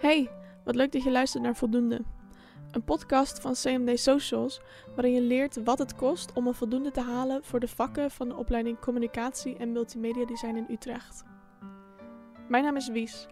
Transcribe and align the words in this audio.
Hey, 0.00 0.30
wat 0.64 0.74
leuk 0.74 0.92
dat 0.92 1.02
je 1.02 1.10
luistert 1.10 1.42
naar 1.42 1.56
Voldoende. 1.56 2.00
Een 2.70 2.84
podcast 2.84 3.40
van 3.40 3.52
CMD 3.52 4.00
Socials, 4.00 4.60
waarin 4.94 5.12
je 5.12 5.20
leert 5.20 5.62
wat 5.64 5.78
het 5.78 5.94
kost 5.94 6.32
om 6.32 6.46
een 6.46 6.54
voldoende 6.54 6.90
te 6.90 7.00
halen 7.00 7.44
voor 7.44 7.60
de 7.60 7.68
vakken 7.68 8.10
van 8.10 8.28
de 8.28 8.36
opleiding 8.36 8.78
Communicatie 8.78 9.56
en 9.56 9.72
Multimedia 9.72 10.24
Design 10.24 10.56
in 10.56 10.66
Utrecht. 10.70 11.22
Mijn 12.48 12.64
naam 12.64 12.76
is 12.76 12.88
Wies. 12.88 13.26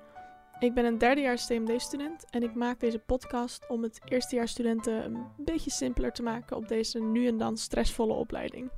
Ik 0.58 0.74
ben 0.74 0.84
een 0.84 0.98
derdejaars 0.98 1.46
CMD-student 1.46 2.30
en 2.30 2.42
ik 2.42 2.54
maak 2.54 2.80
deze 2.80 2.98
podcast 2.98 3.68
om 3.68 3.82
het 3.82 4.00
eerstejaarsstudenten 4.04 5.04
een 5.04 5.26
beetje 5.36 5.70
simpeler 5.70 6.12
te 6.12 6.22
maken 6.22 6.56
op 6.56 6.68
deze 6.68 7.00
nu 7.00 7.26
en 7.26 7.38
dan 7.38 7.56
stressvolle 7.56 8.12
opleiding. 8.12 8.70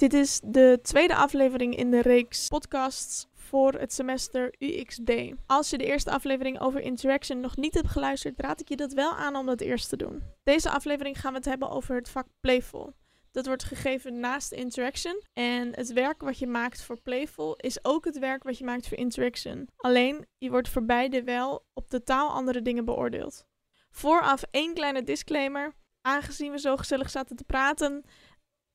Dit 0.00 0.12
is 0.12 0.40
de 0.44 0.78
tweede 0.82 1.14
aflevering 1.14 1.76
in 1.76 1.90
de 1.90 2.00
reeks 2.00 2.48
podcasts 2.48 3.26
voor 3.34 3.72
het 3.72 3.92
semester 3.92 4.54
UXD. 4.58 5.12
Als 5.46 5.70
je 5.70 5.78
de 5.78 5.84
eerste 5.84 6.10
aflevering 6.10 6.60
over 6.60 6.80
interaction 6.80 7.40
nog 7.40 7.56
niet 7.56 7.74
hebt 7.74 7.88
geluisterd, 7.88 8.40
raad 8.40 8.60
ik 8.60 8.68
je 8.68 8.76
dat 8.76 8.92
wel 8.92 9.12
aan 9.12 9.36
om 9.36 9.46
dat 9.46 9.60
eerst 9.60 9.88
te 9.88 9.96
doen. 9.96 10.22
Deze 10.42 10.70
aflevering 10.70 11.20
gaan 11.20 11.32
we 11.32 11.38
het 11.38 11.46
hebben 11.46 11.70
over 11.70 11.94
het 11.94 12.08
vak 12.08 12.26
Playful. 12.40 12.92
Dat 13.30 13.46
wordt 13.46 13.64
gegeven 13.64 14.20
naast 14.20 14.52
interaction. 14.52 15.22
En 15.32 15.74
het 15.74 15.92
werk 15.92 16.22
wat 16.22 16.38
je 16.38 16.46
maakt 16.46 16.82
voor 16.82 17.00
Playful 17.00 17.56
is 17.56 17.84
ook 17.84 18.04
het 18.04 18.18
werk 18.18 18.42
wat 18.42 18.58
je 18.58 18.64
maakt 18.64 18.88
voor 18.88 18.98
interaction. 18.98 19.68
Alleen, 19.76 20.26
je 20.38 20.50
wordt 20.50 20.68
voor 20.68 20.84
beide 20.84 21.22
wel 21.22 21.64
op 21.74 21.88
totaal 21.88 22.30
andere 22.30 22.62
dingen 22.62 22.84
beoordeeld. 22.84 23.44
Vooraf 23.90 24.42
één 24.50 24.74
kleine 24.74 25.02
disclaimer. 25.02 25.74
Aangezien 26.02 26.50
we 26.50 26.58
zo 26.58 26.76
gezellig 26.76 27.10
zaten 27.10 27.36
te 27.36 27.44
praten, 27.44 28.04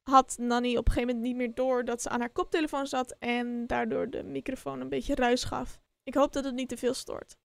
had 0.09 0.37
Nanny 0.37 0.77
op 0.77 0.87
een 0.87 0.93
gegeven 0.93 1.15
moment 1.15 1.21
niet 1.21 1.35
meer 1.35 1.55
door 1.55 1.85
dat 1.85 2.01
ze 2.01 2.09
aan 2.09 2.19
haar 2.19 2.31
koptelefoon 2.31 2.87
zat 2.87 3.15
en 3.19 3.67
daardoor 3.67 4.09
de 4.09 4.23
microfoon 4.23 4.81
een 4.81 4.89
beetje 4.89 5.15
ruis 5.15 5.43
gaf. 5.43 5.79
Ik 6.03 6.13
hoop 6.13 6.33
dat 6.33 6.43
het 6.43 6.53
niet 6.53 6.69
te 6.69 6.77
veel 6.77 6.93
stoort. 6.93 7.37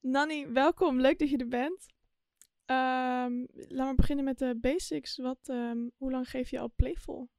Nanny, 0.00 0.52
welkom. 0.52 1.00
Leuk 1.00 1.18
dat 1.18 1.30
je 1.30 1.36
er 1.36 1.48
bent. 1.48 1.86
Um, 2.66 3.46
laten 3.52 3.88
we 3.88 3.94
beginnen 3.94 4.24
met 4.24 4.38
de 4.38 4.58
basics. 4.60 5.16
Wat, 5.16 5.38
um, 5.48 5.92
hoe 5.96 6.10
lang 6.10 6.30
geef 6.30 6.50
je 6.50 6.58
al 6.58 6.72
Playful? 6.76 7.30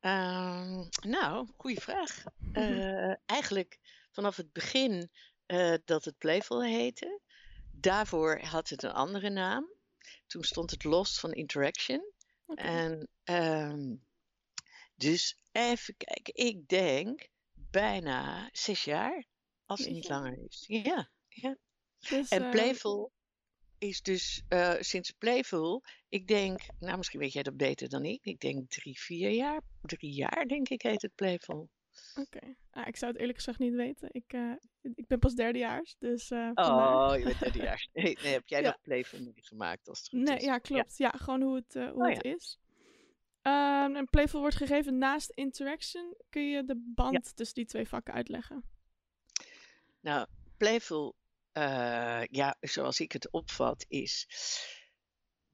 Um, 0.00 0.88
nou, 1.00 1.48
goede 1.56 1.80
vraag. 1.80 2.24
Uh, 2.52 3.14
eigenlijk 3.36 3.78
vanaf 4.12 4.36
het 4.36 4.52
begin 4.52 5.10
uh, 5.46 5.74
dat 5.84 6.04
het 6.04 6.18
Playful 6.18 6.62
heette. 6.62 7.20
Daarvoor 7.70 8.40
had 8.40 8.68
het 8.68 8.82
een 8.82 8.92
andere 8.92 9.30
naam. 9.30 9.72
Toen 10.26 10.42
stond 10.42 10.70
het 10.70 10.84
los 10.84 11.20
van 11.20 11.32
Interaction. 11.32 12.13
Okay. 12.46 12.64
En 12.64 13.08
um, 13.70 14.04
dus 14.94 15.38
even 15.52 15.96
kijken, 15.96 16.34
ik 16.34 16.68
denk 16.68 17.28
bijna 17.52 18.48
zes 18.52 18.84
jaar, 18.84 19.24
als 19.64 19.80
het 19.80 19.90
niet 19.90 20.08
langer 20.08 20.38
is. 20.48 20.64
Ja, 20.66 21.10
ja. 21.28 21.56
Dus, 21.98 22.28
en 22.28 22.50
Playful 22.50 23.12
uh... 23.78 23.88
is 23.88 24.02
dus 24.02 24.42
uh, 24.48 24.74
sinds 24.80 25.10
Playful, 25.10 25.84
ik 26.08 26.26
denk, 26.26 26.60
nou 26.78 26.96
misschien 26.96 27.20
weet 27.20 27.32
jij 27.32 27.42
dat 27.42 27.56
beter 27.56 27.88
dan 27.88 28.04
ik, 28.04 28.24
ik 28.24 28.40
denk 28.40 28.70
drie, 28.70 28.98
vier 28.98 29.30
jaar, 29.30 29.60
drie 29.82 30.12
jaar 30.12 30.46
denk 30.46 30.68
ik 30.68 30.82
heet 30.82 31.02
het 31.02 31.14
Playful. 31.14 31.70
Oké, 32.16 32.36
okay. 32.36 32.56
ah, 32.70 32.86
ik 32.86 32.96
zou 32.96 33.10
het 33.10 33.20
eerlijk 33.20 33.38
gezegd 33.38 33.58
niet 33.58 33.74
weten. 33.74 34.08
Ik, 34.12 34.32
uh, 34.32 34.52
ik 34.94 35.06
ben 35.06 35.18
pas 35.18 35.34
derdejaars, 35.34 35.96
dus... 35.98 36.30
Uh, 36.30 36.50
oh, 36.54 37.12
je 37.18 37.24
bent 37.24 37.40
derdejaars. 37.40 37.88
Nee, 37.92 38.18
nee, 38.22 38.32
heb 38.32 38.46
jij 38.46 38.60
ja. 38.60 38.66
nog 38.66 38.80
Playful 38.80 39.32
gemaakt 39.34 39.88
als 39.88 39.98
het 39.98 40.08
goed 40.08 40.20
nee, 40.20 40.36
is? 40.36 40.44
Ja, 40.44 40.58
klopt. 40.58 40.96
Ja, 40.96 41.10
ja 41.12 41.18
gewoon 41.18 41.42
hoe 41.42 41.54
het, 41.54 41.74
uh, 41.74 41.90
hoe 41.90 42.02
oh, 42.02 42.14
het 42.14 42.22
ja. 42.22 42.34
is. 42.34 42.58
Um, 43.42 43.96
en 43.96 44.08
Playful 44.10 44.40
wordt 44.40 44.56
gegeven 44.56 44.98
naast 44.98 45.30
Interaction. 45.30 46.16
Kun 46.28 46.48
je 46.48 46.64
de 46.64 46.92
band 46.94 47.36
tussen 47.36 47.54
die 47.54 47.66
twee 47.66 47.88
vakken 47.88 48.14
uitleggen? 48.14 48.64
Nou, 50.00 50.26
Playful, 50.56 51.16
ja, 52.30 52.56
zoals 52.60 53.00
ik 53.00 53.12
het 53.12 53.30
opvat, 53.30 53.84
is 53.88 54.26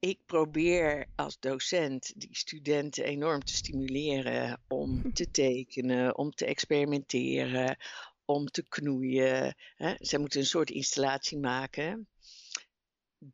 ik 0.00 0.18
probeer 0.26 1.06
als 1.16 1.38
docent 1.38 2.12
die 2.16 2.36
studenten 2.36 3.04
enorm 3.04 3.44
te 3.44 3.54
stimuleren 3.54 4.60
om 4.68 5.02
te 5.14 5.30
tekenen, 5.30 6.18
om 6.18 6.30
te 6.30 6.46
experimenteren, 6.46 7.76
om 8.24 8.46
te 8.46 8.68
knoeien. 8.68 9.56
Hè. 9.76 9.94
Zij 9.98 10.18
moeten 10.18 10.40
een 10.40 10.46
soort 10.46 10.70
installatie 10.70 11.38
maken 11.38 12.08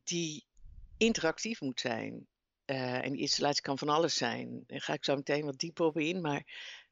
die 0.03 0.45
interactief 0.97 1.61
moet 1.61 1.79
zijn. 1.79 2.27
Uh, 2.65 3.05
en 3.05 3.11
die 3.11 3.21
installatie 3.21 3.61
kan 3.61 3.77
van 3.77 3.89
alles 3.89 4.17
zijn. 4.17 4.63
Daar 4.67 4.81
ga 4.81 4.93
ik 4.93 5.05
zo 5.05 5.15
meteen 5.15 5.45
wat 5.45 5.59
dieper 5.59 5.85
op 5.85 5.97
in. 5.97 6.21
Maar 6.21 6.43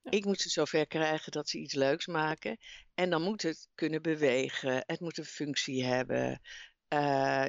ja. 0.02 0.12
ik 0.12 0.26
moet 0.26 0.42
ze 0.42 0.50
zover 0.50 0.88
krijgen 0.88 1.32
dat 1.32 1.50
ze 1.50 1.58
iets 1.58 1.74
leuks 1.74 2.08
maken. 2.08 2.58
En 2.94 3.10
dan 3.10 3.22
moet 3.22 3.42
het 3.42 3.68
kunnen 3.76 4.02
bewegen. 4.02 4.84
Het 4.86 5.00
moet 5.00 5.18
een 5.18 5.26
functie 5.26 5.86
hebben. 5.86 6.42
Uh, 6.90 7.46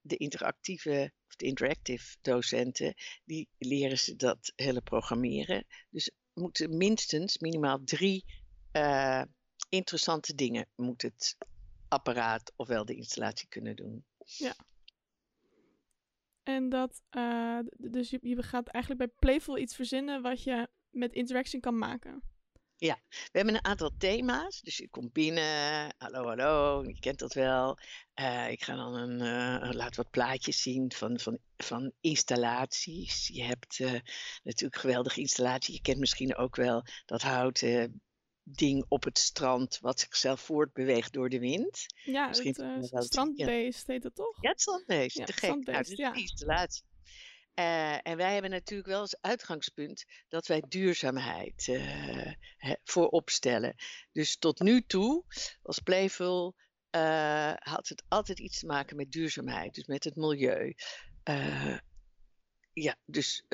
de 0.00 0.16
interactieve 0.16 1.12
of 1.28 1.36
de 1.36 1.46
interactive 1.46 2.16
docenten, 2.20 2.94
die 3.24 3.48
leren 3.58 3.98
ze 3.98 4.16
dat 4.16 4.52
hele 4.56 4.80
programmeren. 4.80 5.66
Dus 5.90 6.10
moeten 6.32 6.76
minstens 6.76 7.38
minimaal 7.38 7.84
drie 7.84 8.24
uh, 8.72 9.22
interessante 9.68 10.34
dingen 10.34 10.68
moet 10.74 11.02
het 11.02 11.36
apparaat 11.88 12.52
ofwel 12.56 12.84
de 12.84 12.94
installatie 12.94 13.48
kunnen 13.48 13.76
doen. 13.76 14.04
Ja. 14.24 14.56
En 16.42 16.68
dat, 16.68 17.02
uh, 17.10 17.58
dus 17.76 18.10
je, 18.10 18.18
je 18.22 18.42
gaat 18.42 18.68
eigenlijk 18.68 19.04
bij 19.04 19.14
Playful 19.18 19.58
iets 19.58 19.74
verzinnen 19.74 20.22
wat 20.22 20.42
je 20.42 20.68
met 20.90 21.12
interaction 21.12 21.60
kan 21.60 21.78
maken. 21.78 22.22
Ja, 22.78 23.00
we 23.08 23.30
hebben 23.32 23.54
een 23.54 23.64
aantal 23.64 23.90
thema's. 23.98 24.60
Dus 24.60 24.76
je 24.76 24.88
komt 24.88 25.12
binnen, 25.12 25.94
hallo, 25.98 26.24
hallo, 26.26 26.84
je 26.84 26.98
kent 26.98 27.18
dat 27.18 27.32
wel. 27.32 27.78
Uh, 28.20 28.50
ik 28.50 28.62
ga 28.62 28.76
dan 28.76 28.94
een, 28.94 29.20
uh, 29.20 29.72
laat 29.72 29.96
wat 29.96 30.10
plaatjes 30.10 30.62
zien 30.62 30.92
van, 30.92 31.18
van, 31.18 31.38
van 31.56 31.92
installaties. 32.00 33.28
Je 33.32 33.42
hebt 33.42 33.78
uh, 33.78 34.00
natuurlijk 34.42 34.80
geweldige 34.80 35.20
installatie. 35.20 35.74
Je 35.74 35.80
kent 35.80 35.98
misschien 35.98 36.36
ook 36.36 36.56
wel 36.56 36.84
dat 37.04 37.22
houten 37.22 38.00
ding 38.42 38.84
op 38.88 39.04
het 39.04 39.18
strand 39.18 39.78
wat 39.80 40.00
zichzelf 40.00 40.40
voortbeweegt 40.40 41.12
door 41.12 41.28
de 41.28 41.38
wind. 41.38 41.86
Ja, 42.04 42.28
misschien 42.28 42.56
het 42.90 43.04
strandbeest 43.04 43.86
heet 43.86 44.02
het 44.02 44.14
toch? 44.14 44.38
Ja, 44.40 44.50
het 44.50 44.60
strandbeest. 44.60 45.18
Ja, 45.18 45.24
te 45.24 45.32
gek. 45.32 45.64
Nou, 45.64 45.82
dus 45.82 45.96
ja. 45.96 46.14
installatie. 46.14 46.82
Uh, 47.58 48.06
en 48.06 48.16
wij 48.16 48.32
hebben 48.32 48.50
natuurlijk 48.50 48.88
wel 48.88 49.00
als 49.00 49.16
uitgangspunt 49.20 50.04
dat 50.28 50.46
wij 50.46 50.62
duurzaamheid 50.68 51.66
uh, 51.66 52.32
voorop 52.84 53.30
stellen. 53.30 53.74
Dus 54.12 54.36
tot 54.36 54.60
nu 54.60 54.82
toe, 54.86 55.24
als 55.62 55.78
Playful, 55.78 56.54
uh, 56.96 57.52
had 57.54 57.88
het 57.88 58.02
altijd 58.08 58.38
iets 58.38 58.58
te 58.58 58.66
maken 58.66 58.96
met 58.96 59.12
duurzaamheid, 59.12 59.74
dus 59.74 59.86
met 59.86 60.04
het 60.04 60.16
milieu. 60.16 60.74
ja, 62.72 62.96
dus 63.04 63.44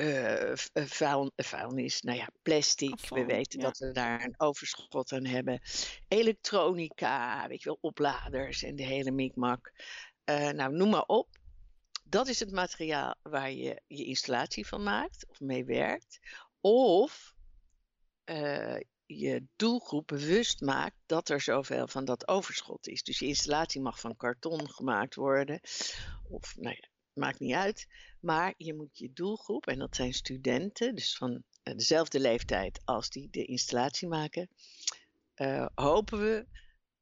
vuil, 0.73 1.31
vuilnis, 1.35 2.01
nou 2.01 2.17
ja, 2.17 2.29
plastic. 2.41 2.91
Afval, 2.91 3.17
we 3.17 3.25
weten 3.25 3.59
ja. 3.59 3.65
dat 3.65 3.77
we 3.77 3.91
daar 3.91 4.23
een 4.23 4.39
overschot 4.39 5.11
aan 5.11 5.25
hebben. 5.25 5.61
Elektronica, 6.07 7.47
weet 7.47 7.63
je 7.63 7.69
wel, 7.69 7.77
opladers 7.81 8.63
en 8.63 8.75
de 8.75 8.85
hele 8.85 9.11
mikmak. 9.11 9.71
nou, 10.25 10.73
noem 10.75 10.89
maar 10.89 11.05
op 11.05 11.41
dat 12.13 12.27
is 12.27 12.39
het 12.39 12.51
materiaal 12.51 13.15
waar 13.21 13.51
je 13.51 13.81
je 13.87 14.05
installatie 14.05 14.67
van 14.67 14.83
maakt 14.83 15.25
of 15.29 15.39
mee 15.39 15.65
werkt. 15.65 16.19
Of 16.61 17.35
uh, 18.25 18.77
je 19.05 19.45
doelgroep 19.55 20.07
bewust 20.07 20.61
maakt 20.61 20.95
dat 21.05 21.29
er 21.29 21.41
zoveel 21.41 21.87
van 21.87 22.05
dat 22.05 22.27
overschot 22.27 22.87
is. 22.87 23.03
Dus 23.03 23.19
je 23.19 23.25
installatie 23.25 23.81
mag 23.81 23.99
van 23.99 24.15
karton 24.15 24.69
gemaakt 24.69 25.15
worden. 25.15 25.59
Of 26.29 26.55
nou 26.57 26.75
ja, 26.79 26.87
maakt 27.13 27.39
niet 27.39 27.53
uit. 27.53 27.87
Maar 28.19 28.53
je 28.57 28.73
moet 28.73 28.97
je 28.97 29.13
doelgroep, 29.13 29.67
en 29.67 29.79
dat 29.79 29.95
zijn 29.95 30.13
studenten, 30.13 30.95
dus 30.95 31.17
van 31.17 31.43
dezelfde 31.63 32.19
leeftijd 32.19 32.81
als 32.85 33.09
die 33.09 33.29
de 33.31 33.45
installatie 33.45 34.07
maken, 34.07 34.49
uh, 35.35 35.67
hopen 35.75 36.19
we 36.19 36.45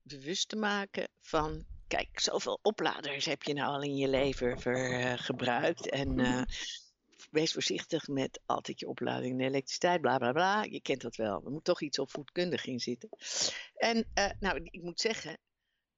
bewust 0.02 0.50
te 0.50 0.56
maken 0.56 1.10
van 1.20 1.66
kijk, 1.98 2.20
zoveel 2.20 2.60
opladers 2.62 3.26
heb 3.26 3.44
je 3.44 3.54
nou 3.54 3.74
al 3.74 3.82
in 3.82 3.96
je 3.96 4.08
leven 4.08 4.60
ver, 4.60 5.00
uh, 5.00 5.14
gebruikt. 5.16 5.90
En 5.90 6.20
uh, 6.20 6.42
wees 7.38 7.54
voorzichtig 7.54 8.08
met 8.08 8.42
altijd 8.46 8.80
je 8.80 8.88
oplading 8.88 9.40
en 9.40 9.48
elektriciteit, 9.48 10.02
bla 10.02 10.18
bla 10.18 10.32
bla. 10.32 10.64
Je 10.64 10.82
kent 10.82 11.02
dat 11.02 11.16
wel. 11.16 11.42
Er 11.46 11.52
moet 11.52 11.64
toch 11.64 11.82
iets 11.82 12.00
opvoedkundig 12.00 12.66
in 12.66 12.80
zitten. 12.80 13.10
En 13.76 14.08
uh, 14.18 14.30
nou, 14.40 14.60
ik 14.64 14.82
moet 14.82 15.00
zeggen, 15.00 15.38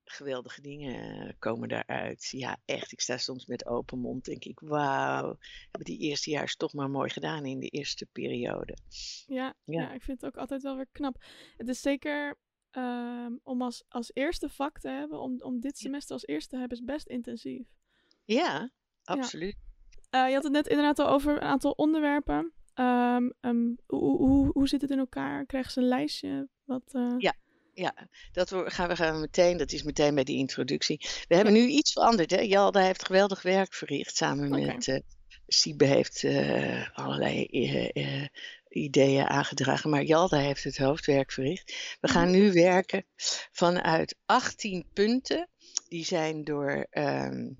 geweldige 0.04 0.62
dingen 0.62 1.36
komen 1.40 1.70
daaruit. 1.70 2.28
Ja, 2.32 2.58
echt. 2.66 2.92
Ik 2.92 3.02
sta 3.02 3.18
soms 3.18 3.46
met 3.46 3.66
open 3.66 4.00
mond. 4.00 4.26
Denk 4.26 4.44
ik, 4.44 4.60
wauw. 4.60 5.38
Hebben 5.62 5.96
die 5.96 6.00
eerste 6.00 6.30
jaar 6.30 6.54
toch 6.54 6.74
maar 6.74 6.90
mooi 6.90 7.10
gedaan 7.10 7.46
in 7.46 7.60
de 7.60 7.70
eerste 7.70 8.06
periode. 8.06 8.78
Ja, 9.26 9.56
ja. 9.64 9.82
ja, 9.82 9.94
ik 9.94 10.02
vind 10.02 10.22
het 10.22 10.30
ook 10.30 10.38
altijd 10.38 10.62
wel 10.62 10.76
weer 10.76 10.88
knap. 10.92 11.24
Het 11.58 11.68
is 11.68 11.82
zeker 11.82 12.38
Um, 12.78 13.40
om 13.44 13.62
als, 13.62 13.84
als 13.90 14.12
eerste 14.14 14.50
vak 14.50 14.80
te 14.80 14.90
hebben, 14.90 15.22
om, 15.22 15.42
om 15.42 15.60
dit 15.60 15.78
semester 15.78 16.14
als 16.14 16.28
eerste 16.28 16.50
te 16.50 16.58
hebben, 16.58 16.78
is 16.78 16.84
best 16.84 17.08
intensief. 17.08 17.68
Ja, 18.24 18.72
absoluut. 19.04 19.56
Ja. 20.10 20.24
Uh, 20.24 20.28
je 20.28 20.34
had 20.34 20.44
het 20.44 20.54
net 20.54 20.68
inderdaad 20.68 21.00
al 21.00 21.10
over 21.10 21.36
een 21.36 21.42
aantal 21.42 21.72
onderwerpen. 21.72 22.54
Um, 22.76 23.34
um, 23.42 23.78
hoe, 23.86 24.18
hoe, 24.18 24.50
hoe 24.52 24.68
zit 24.68 24.82
het 24.82 24.92
in 24.92 24.98
elkaar? 25.00 25.46
Krijgen 25.46 25.72
ze 25.72 25.80
een 25.80 25.88
lijstje? 25.88 26.48
Wat, 26.64 26.84
uh... 26.94 27.16
Ja, 27.18 27.34
ja, 27.74 28.08
dat 28.32 28.50
we, 28.50 28.72
gaan 28.72 28.88
we 28.88 28.96
gaan 28.96 29.20
meteen, 29.20 29.58
dat 29.58 29.72
is 29.72 29.84
meteen 29.84 30.16
bij 30.16 30.24
die 30.24 30.38
introductie. 30.38 31.06
We 31.28 31.36
hebben 31.36 31.54
nu 31.54 31.68
iets 31.68 31.92
veranderd. 31.92 32.32
Hè? 32.32 32.40
Jalda 32.40 32.80
heeft 32.80 33.06
geweldig 33.06 33.42
werk 33.42 33.74
verricht 33.74 34.16
samen 34.16 34.50
met 34.50 34.88
uh, 34.88 35.00
Siebe 35.48 35.86
heeft 35.86 36.24
uh, 36.24 36.98
allerlei 36.98 37.48
uh, 37.94 38.28
ideeën 38.74 39.28
aangedragen, 39.28 39.90
maar 39.90 40.04
Jalda 40.04 40.38
heeft 40.38 40.64
het 40.64 40.78
hoofdwerk 40.78 41.32
verricht. 41.32 41.98
We 42.02 42.08
gaan 42.08 42.30
mhm. 42.30 42.38
nu 42.38 42.54
werken 42.54 43.06
vanuit 43.52 44.16
18 44.26 44.86
punten. 44.94 45.50
Die 45.88 46.06
zijn 46.06 46.44
door 46.44 46.88
um, 46.92 47.58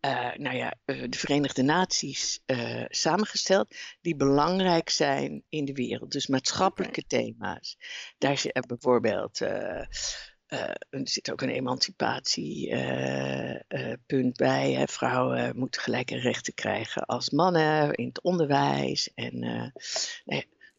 uh, 0.00 0.34
nou 0.34 0.56
ja, 0.56 0.74
uh, 0.86 1.04
de 1.08 1.18
Verenigde 1.18 1.62
Naties 1.62 2.42
uh, 2.46 2.84
samengesteld, 2.88 3.74
die 4.00 4.16
belangrijk 4.16 4.90
zijn 4.90 5.44
in 5.48 5.64
de 5.64 5.72
wereld. 5.72 6.12
Dus 6.12 6.26
maatschappelijke 6.26 7.02
okay. 7.04 7.20
thema's. 7.20 7.78
Daar 8.18 8.38
zit 8.38 8.66
bijvoorbeeld. 8.66 9.40
Er 10.48 11.00
zit 11.02 11.32
ook 11.32 11.42
een 11.42 11.48
emancipatiepunt 11.48 14.36
bij. 14.36 14.72
Hè. 14.72 14.86
Vrouwen 14.86 15.58
moeten 15.58 15.80
gelijke 15.80 16.16
rechten 16.16 16.54
krijgen 16.54 17.06
als 17.06 17.30
mannen 17.30 17.94
in 17.94 18.06
het 18.06 18.22
onderwijs. 18.22 19.10
En 19.14 19.42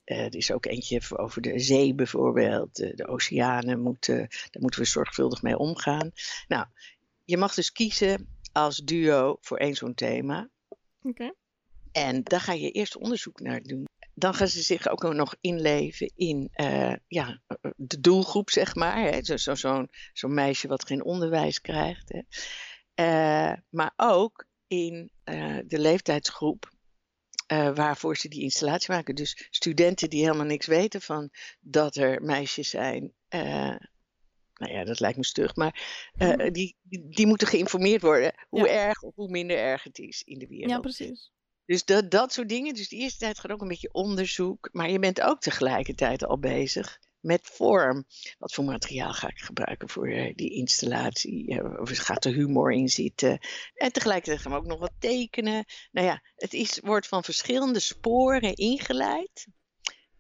er 0.04 0.36
is 0.36 0.52
ook 0.52 0.66
eentje 0.66 1.02
over 1.10 1.42
de 1.42 1.60
zee 1.60 1.96
bijvoorbeeld. 1.96 2.76
De, 2.76 2.96
de 2.96 3.08
oceanen 3.08 3.82
moeten, 3.82 4.18
daar 4.18 4.62
moeten 4.62 4.80
we 4.80 4.86
zorgvuldig 4.86 5.42
mee 5.42 5.58
omgaan. 5.58 6.12
Nou, 6.48 6.66
je 7.26 7.38
mag 7.38 7.54
dus 7.54 7.72
kiezen 7.72 8.38
als 8.52 8.78
duo 8.78 9.38
voor 9.42 9.58
één 9.58 9.76
zo'n 9.76 9.94
thema. 9.94 10.50
Oké. 11.02 11.34
En 11.92 12.24
daar 12.24 12.42
ga 12.42 12.54
je 12.54 12.72
eerst 12.72 12.98
onderzoek 12.98 13.40
naar 13.40 13.62
doen. 13.62 13.88
Dan 14.20 14.34
gaan 14.34 14.48
ze 14.48 14.62
zich 14.62 14.90
ook 14.90 15.14
nog 15.14 15.36
inleven 15.42 16.12
in 16.16 16.50
uh, 16.56 16.96
ja, 17.08 17.42
de 17.76 18.00
doelgroep, 18.00 18.50
zeg 18.50 18.76
maar. 18.76 19.20
Zo'n 19.22 19.38
zo, 19.38 19.56
zo, 19.56 19.86
zo 20.14 20.28
meisje 20.28 20.68
wat 20.68 20.86
geen 20.86 21.04
onderwijs 21.04 21.62
krijgt. 21.62 22.12
Hè. 22.14 22.22
Uh, 23.52 23.58
maar 23.70 23.94
ook 23.96 24.46
in 24.68 25.12
uh, 25.26 25.58
de 25.66 25.80
leeftijdsgroep 25.80 26.78
waarvoor 27.74 28.18
ze 28.18 28.28
die 28.28 28.42
installatie 28.42 28.94
maken. 28.94 29.16
Dus 29.16 29.48
studenten 29.50 30.10
die 30.10 30.24
helemaal 30.24 30.46
niks 30.46 30.66
weten 30.66 31.02
van 31.02 31.30
dat 31.60 31.96
er 31.96 32.22
meisjes 32.22 32.70
zijn 32.70 33.14
nou 34.60 34.74
ja, 34.74 34.84
dat 34.84 35.00
lijkt 35.00 35.18
me 35.18 35.26
stug, 35.26 35.56
maar 35.56 36.12
uh, 36.18 36.52
die, 36.52 36.76
die, 37.10 37.28
moeten 37.28 37.48
geïnformeerd 37.48 38.02
worden 38.02 38.34
hoe 38.50 38.70
erg 38.70 39.02
of 39.02 39.16
hoe 39.16 39.30
minder 39.30 39.58
erg 39.58 39.84
het 39.84 40.00
is 40.00 40.24
in 40.24 40.40
de 40.40 40.48
wereld. 40.48 40.72
Ja, 40.72 40.80
precies. 40.80 41.32
Dus 41.70 41.86
dat, 41.86 42.12
dat 42.12 42.34
soort 42.34 42.50
dingen. 42.50 42.74
Dus 42.74 42.90
de 42.90 42.96
eerste 42.96 43.20
tijd 43.20 43.40
gaat 43.40 43.52
ook 43.52 43.62
een 43.62 43.68
beetje 43.68 43.94
onderzoek, 43.94 44.70
maar 44.72 44.90
je 44.90 45.00
bent 45.00 45.22
ook 45.22 45.42
tegelijkertijd 45.42 46.26
al 46.26 46.40
bezig 46.40 47.00
met 47.20 47.40
vorm. 47.44 48.06
Wat 48.38 48.54
voor 48.54 48.64
materiaal 48.64 49.14
ga 49.14 49.28
ik 49.28 49.38
gebruiken 49.38 49.90
voor 49.90 50.10
uh, 50.10 50.36
die 50.36 50.54
installatie? 50.54 51.62
Of 51.80 51.98
gaat 51.98 52.26
er 52.26 52.34
humor 52.34 52.72
in 52.72 52.90
zitten? 52.90 53.40
En 53.74 53.92
tegelijkertijd 53.92 54.42
gaan 54.42 54.52
we 54.52 54.58
ook 54.58 54.66
nog 54.66 54.80
wat 54.80 54.94
tekenen. 55.00 55.66
Nou 55.92 56.08
ja, 56.08 56.22
het 56.36 56.54
is, 56.54 56.80
wordt 56.80 57.08
van 57.08 57.24
verschillende 57.24 57.80
sporen 57.80 58.56
ingeleid. 58.56 59.48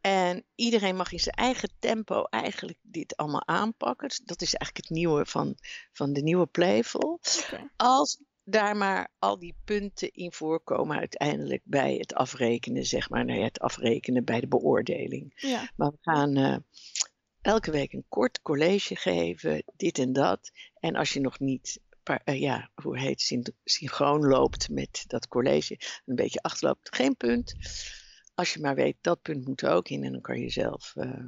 En 0.01 0.45
iedereen 0.55 0.95
mag 0.95 1.11
in 1.11 1.19
zijn 1.19 1.35
eigen 1.35 1.69
tempo 1.79 2.23
eigenlijk 2.23 2.77
dit 2.81 3.15
allemaal 3.15 3.47
aanpakken. 3.47 4.07
Dus 4.07 4.17
dat 4.17 4.41
is 4.41 4.55
eigenlijk 4.55 4.87
het 4.87 4.97
nieuwe 4.97 5.25
van, 5.25 5.57
van 5.91 6.13
de 6.13 6.21
nieuwe 6.21 6.45
Playful. 6.45 7.19
Okay. 7.47 7.69
Als 7.75 8.19
daar 8.51 8.77
maar 8.77 9.11
al 9.19 9.39
die 9.39 9.55
punten 9.65 10.11
in 10.11 10.31
voorkomen 10.31 10.97
uiteindelijk 10.97 11.61
bij 11.63 11.95
het 11.95 12.13
afrekenen, 12.13 12.85
zeg 12.85 13.09
maar. 13.09 13.25
Nou 13.25 13.39
ja, 13.39 13.45
het 13.45 13.59
afrekenen 13.59 14.25
bij 14.25 14.39
de 14.39 14.47
beoordeling. 14.47 15.33
Ja. 15.35 15.69
Maar 15.75 15.91
we 15.91 15.97
gaan 16.01 16.37
uh, 16.37 16.57
elke 17.41 17.71
week 17.71 17.93
een 17.93 18.05
kort 18.07 18.41
college 18.41 18.95
geven, 18.95 19.63
dit 19.75 19.97
en 19.97 20.13
dat. 20.13 20.51
En 20.79 20.95
als 20.95 21.13
je 21.13 21.19
nog 21.19 21.39
niet 21.39 21.79
uh, 22.25 22.39
ja, 22.39 22.69
hoe 22.75 22.99
heet 22.99 23.33
synchroon 23.63 24.25
loopt 24.25 24.69
met 24.69 25.03
dat 25.07 25.27
college, 25.27 25.79
een 26.05 26.15
beetje 26.15 26.41
achterloopt, 26.41 26.95
geen 26.95 27.17
punt 27.17 27.55
als 28.39 28.53
je 28.53 28.59
maar 28.59 28.75
weet, 28.75 28.97
dat 29.01 29.21
punt 29.21 29.47
moet 29.47 29.61
er 29.61 29.69
ook 29.69 29.89
in. 29.89 30.03
En 30.03 30.11
dan 30.11 30.21
kan 30.21 30.39
je 30.39 30.49
zelf. 30.49 30.93
Uh... 30.97 31.25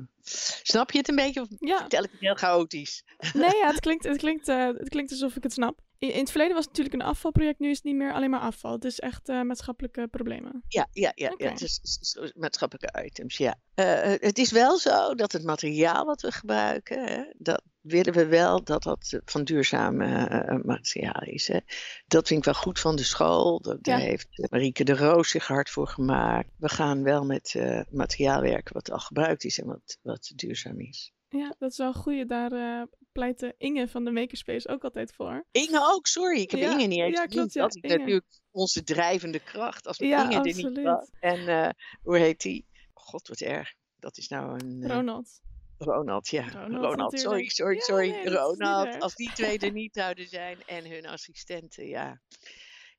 Snap 0.63 0.91
je 0.91 0.97
het 0.97 1.09
een 1.09 1.15
beetje? 1.15 1.41
Of 1.41 1.47
ja. 1.59 1.77
vertel 1.77 2.03
ik 2.03 2.11
het 2.11 2.19
heel 2.19 2.35
chaotisch? 2.35 3.03
Nee, 3.33 3.55
ja, 3.55 3.67
het 3.67 3.79
klinkt, 3.85 4.03
het, 4.03 4.17
klinkt, 4.17 4.47
het 4.47 4.89
klinkt 4.89 5.11
alsof 5.11 5.35
ik 5.35 5.43
het 5.43 5.53
snap. 5.53 5.79
In, 6.01 6.19
het 6.19 6.31
verleden 6.31 6.55
was 6.55 6.65
het 6.65 6.77
natuurlijk 6.77 7.03
een 7.03 7.09
afvalproject, 7.09 7.59
nu 7.59 7.69
is 7.69 7.75
het 7.75 7.85
niet 7.85 7.95
meer 7.95 8.13
alleen 8.13 8.29
maar 8.29 8.39
afval. 8.39 8.71
Het 8.71 8.85
is 8.85 8.99
echt 8.99 9.29
uh, 9.29 9.41
maatschappelijke 9.41 10.07
problemen. 10.07 10.63
Ja, 10.67 10.87
ja, 10.91 11.11
ja, 11.15 11.31
okay. 11.31 11.47
ja 11.47 11.53
het 11.53 11.61
is, 11.61 12.17
maatschappelijke 12.35 13.03
items, 13.05 13.37
ja. 13.37 13.59
het 13.75 14.37
is 14.37 14.51
wel 14.51 14.77
zo 14.77 15.15
dat 15.15 15.31
het 15.31 15.43
materiaal 15.43 16.05
wat 16.05 16.21
we 16.21 16.31
gebruiken, 16.31 17.05
hè, 17.05 17.23
dat, 17.37 17.61
willen 17.81 18.13
we 18.13 18.25
wel 18.25 18.63
dat 18.63 18.83
dat 18.83 19.19
van 19.25 19.43
duurzaam 19.43 20.01
uh, 20.01 20.63
materiaal 20.63 21.21
is. 21.21 21.47
Hè. 21.47 21.59
Dat 22.07 22.27
vind 22.27 22.39
ik 22.39 22.45
wel 22.45 22.61
goed 22.61 22.79
van 22.79 22.95
de 22.95 23.03
school. 23.03 23.61
Daar 23.61 23.77
ja. 23.81 23.97
heeft 23.97 24.47
Marieke 24.49 24.83
de 24.83 24.95
Roos 24.95 25.29
zich 25.29 25.47
hard 25.47 25.69
voor 25.69 25.87
gemaakt. 25.87 26.49
We 26.57 26.69
gaan 26.69 27.03
wel 27.03 27.25
met 27.25 27.55
materiaal 27.91 28.41
werken 28.41 28.73
wat 28.73 28.91
al 28.91 28.99
gebruikt 28.99 29.43
is 29.43 29.59
en 29.59 29.65
wat, 29.65 29.97
wat 30.01 30.31
duurzaam 30.35 30.79
is. 30.79 31.13
Ja, 31.29 31.55
dat 31.59 31.71
is 31.71 31.77
wel 31.77 31.87
een 31.87 31.93
goede. 31.93 32.25
Daar 32.25 32.51
uh, 32.51 32.83
pleit 33.11 33.53
Inge 33.57 33.87
van 33.87 34.03
de 34.03 34.11
Makerspace 34.11 34.67
ook 34.67 34.83
altijd 34.83 35.13
voor. 35.13 35.45
Inge 35.51 35.79
ook, 35.93 36.07
sorry. 36.07 36.41
Ik 36.41 36.51
heb 36.51 36.59
ja, 36.59 36.71
Inge 36.71 36.87
niet 36.87 36.99
eens 36.99 37.17
ja, 37.17 37.25
klopt, 37.25 37.53
ja, 37.53 37.61
Dat 37.61 37.75
is 37.75 37.81
natuurlijk 37.81 38.25
onze 38.51 38.83
drijvende 38.83 39.39
kracht. 39.39 39.87
Als 39.87 39.97
ja, 39.97 40.23
Inge 40.23 40.37
absoluut. 40.37 40.65
er 40.65 40.71
niet 40.71 40.83
was. 40.83 41.09
En 41.19 41.75
hoe 42.01 42.17
heet 42.17 42.41
die? 42.41 42.65
God, 42.93 43.27
wat 43.27 43.39
erg. 43.39 43.73
Dat 43.99 44.17
is 44.17 44.27
nou 44.27 44.59
een... 44.59 44.87
Ronald. 44.87 45.41
Ronald, 45.77 46.27
ja. 46.27 46.49
Ronald, 46.49 46.83
Ronald 46.83 47.19
sorry, 47.19 47.49
sorry, 47.49 47.75
ja, 47.75 47.81
sorry. 47.81 48.09
Nee, 48.09 48.29
Ronald, 48.29 48.99
als 48.99 49.15
die 49.15 49.31
twee 49.33 49.57
er 49.57 49.71
niet 49.81 49.93
zouden 49.93 50.27
zijn 50.27 50.57
en 50.65 50.89
hun 50.89 51.05
assistenten, 51.05 51.87
ja. 51.87 52.21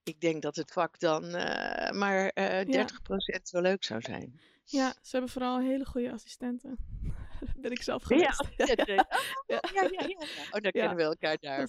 Ik 0.02 0.20
denk 0.20 0.42
dat 0.42 0.56
het 0.56 0.72
vak 0.72 0.98
dan 0.98 1.24
uh, 1.24 1.90
maar 1.90 2.30
uh, 2.34 2.60
30% 2.60 2.66
ja. 2.66 2.86
wel 3.50 3.62
leuk 3.62 3.84
zou 3.84 4.00
zijn. 4.00 4.40
Ja, 4.64 4.90
ze 4.90 5.10
hebben 5.10 5.30
vooral 5.30 5.60
hele 5.60 5.84
goede 5.84 6.12
assistenten. 6.12 6.76
ben 7.62 7.70
ik 7.70 7.82
zelf 7.82 8.02
geweest. 8.02 8.44
Ja, 8.56 8.66
ja, 8.66 8.84
ja. 8.86 9.06
ja, 9.46 9.60
ja, 9.72 10.06
ja. 10.06 10.26
Oh, 10.50 10.60
dan 10.60 10.70
kennen 10.70 10.96
we 10.96 11.02
elkaar 11.02 11.36
daar. 11.40 11.68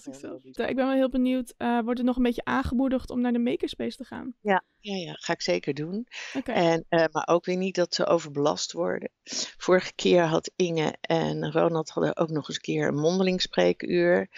Ik 0.68 0.76
ben 0.76 0.86
wel 0.86 0.92
heel 0.92 1.08
benieuwd, 1.08 1.54
uh, 1.58 1.80
wordt 1.80 1.98
het 1.98 2.06
nog 2.06 2.16
een 2.16 2.22
beetje 2.22 2.44
aangemoedigd 2.44 3.10
om 3.10 3.20
naar 3.20 3.32
de 3.32 3.38
Makerspace 3.38 3.96
te 3.96 4.04
gaan? 4.04 4.34
Ja, 4.40 4.64
ja, 4.78 4.96
ja. 4.96 5.12
ga 5.12 5.32
ik 5.32 5.42
zeker 5.42 5.74
doen. 5.74 6.06
Okay. 6.36 6.54
En, 6.54 6.84
uh, 6.88 7.04
maar 7.10 7.28
ook 7.28 7.44
weer 7.44 7.56
niet 7.56 7.74
dat 7.74 7.94
ze 7.94 8.06
overbelast 8.06 8.72
worden. 8.72 9.10
Vorige 9.56 9.94
keer 9.94 10.22
had 10.22 10.52
Inge 10.56 10.96
en 11.00 11.52
Ronald 11.52 11.90
hadden 11.90 12.16
ook 12.16 12.30
nog 12.30 12.48
eens 12.48 12.56
een 12.56 12.62
keer 12.62 12.88
een 12.88 13.00
mondeling 13.00 13.40
spreekuur. 13.40 14.28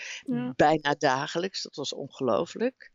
Bijna 0.56 0.94
dagelijks, 0.98 1.62
dat 1.62 1.76
was 1.76 1.94
ongelooflijk. 1.94 2.90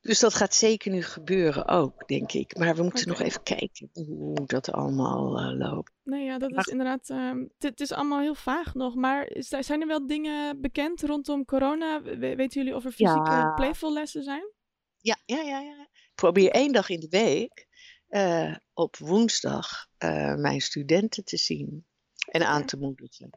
Dus 0.00 0.20
dat 0.20 0.34
gaat 0.34 0.54
zeker 0.54 0.90
nu 0.90 1.02
gebeuren 1.02 1.68
ook, 1.68 2.08
denk 2.08 2.32
ik. 2.32 2.58
Maar 2.58 2.76
we 2.76 2.82
moeten 2.82 3.10
okay. 3.10 3.18
nog 3.18 3.28
even 3.28 3.42
kijken 3.42 3.90
hoe 3.92 4.46
dat 4.46 4.70
allemaal 4.72 5.40
uh, 5.40 5.58
loopt. 5.58 5.92
Nee, 6.02 6.24
ja, 6.24 6.38
dat 6.38 6.56
is 6.56 6.66
inderdaad. 6.66 7.08
Um, 7.08 7.50
het 7.58 7.80
is 7.80 7.92
allemaal 7.92 8.20
heel 8.20 8.34
vaag 8.34 8.74
nog. 8.74 8.94
Maar 8.94 9.30
zijn 9.38 9.80
er 9.80 9.86
wel 9.86 10.06
dingen 10.06 10.60
bekend 10.60 11.02
rondom 11.02 11.44
corona? 11.44 12.02
weten 12.02 12.60
jullie 12.60 12.74
of 12.74 12.84
er 12.84 12.90
fysieke 12.90 13.30
ja. 13.30 13.54
playful 13.54 13.92
lessen 13.92 14.22
zijn? 14.22 14.52
Ja, 14.96 15.16
ja, 15.24 15.40
ja. 15.40 15.60
ja. 15.60 15.80
Ik 15.90 16.12
probeer 16.14 16.50
één 16.50 16.72
dag 16.72 16.88
in 16.88 17.00
de 17.00 17.08
week 17.08 17.66
uh, 18.08 18.56
op 18.72 18.96
woensdag 18.96 19.86
uh, 19.98 20.34
mijn 20.34 20.60
studenten 20.60 21.24
te 21.24 21.36
zien 21.36 21.86
en 22.30 22.46
aan 22.46 22.66
te 22.66 22.76
moedigen. 22.76 23.30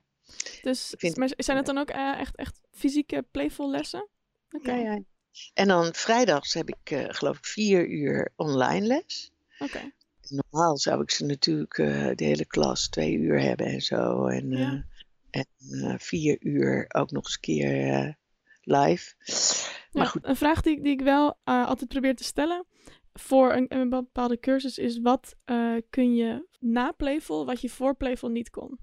Dus 0.62 0.96
maar 1.16 1.32
zijn 1.38 1.58
het 1.58 1.66
dan 1.66 1.78
ook 1.78 1.90
echt, 1.90 2.36
echt 2.36 2.62
fysieke 2.72 3.26
playful 3.32 3.70
lessen? 3.70 4.10
Okay. 4.52 4.84
Ja, 4.84 4.94
ja. 4.94 5.02
En 5.54 5.68
dan 5.68 5.94
vrijdags 5.94 6.54
heb 6.54 6.70
ik, 6.70 6.92
uh, 6.92 7.06
geloof 7.08 7.38
ik, 7.38 7.46
vier 7.46 7.88
uur 7.88 8.32
online 8.36 8.88
les. 8.88 9.32
Oké. 9.60 9.64
Okay. 9.64 9.94
Normaal 10.22 10.78
zou 10.78 11.02
ik 11.02 11.12
ze 11.12 11.26
natuurlijk 11.26 11.78
uh, 11.78 12.12
de 12.16 12.24
hele 12.24 12.46
klas 12.46 12.90
twee 12.90 13.14
uur 13.14 13.40
hebben 13.40 13.66
en 13.66 13.82
zo. 13.82 14.28
En, 14.28 14.50
ja. 14.50 14.86
uh, 15.32 15.42
en 15.90 16.00
vier 16.00 16.38
uur 16.40 16.86
ook 16.88 17.12
nog 17.12 17.24
eens 17.24 17.34
een 17.34 17.40
keer 17.40 18.18
live. 18.62 19.14
Maar 19.92 20.04
ja, 20.04 20.10
goed. 20.10 20.26
Een 20.26 20.36
vraag 20.36 20.62
die, 20.62 20.82
die 20.82 20.92
ik 20.92 21.02
wel 21.02 21.38
altijd 21.44 21.90
probeer 21.90 22.16
te 22.16 22.24
stellen 22.24 22.66
voor 23.14 23.54
een, 23.54 23.66
een 23.76 23.90
bepaalde 23.90 24.40
cursus 24.40 24.78
is: 24.78 25.00
wat 25.00 25.36
kun 25.90 26.16
je 26.16 26.48
na 26.60 26.92
Playful 26.92 27.46
wat 27.46 27.62
je 27.62 27.70
voor 27.70 27.96
Playful 27.96 28.30
niet 28.30 28.50
kon? 28.50 28.80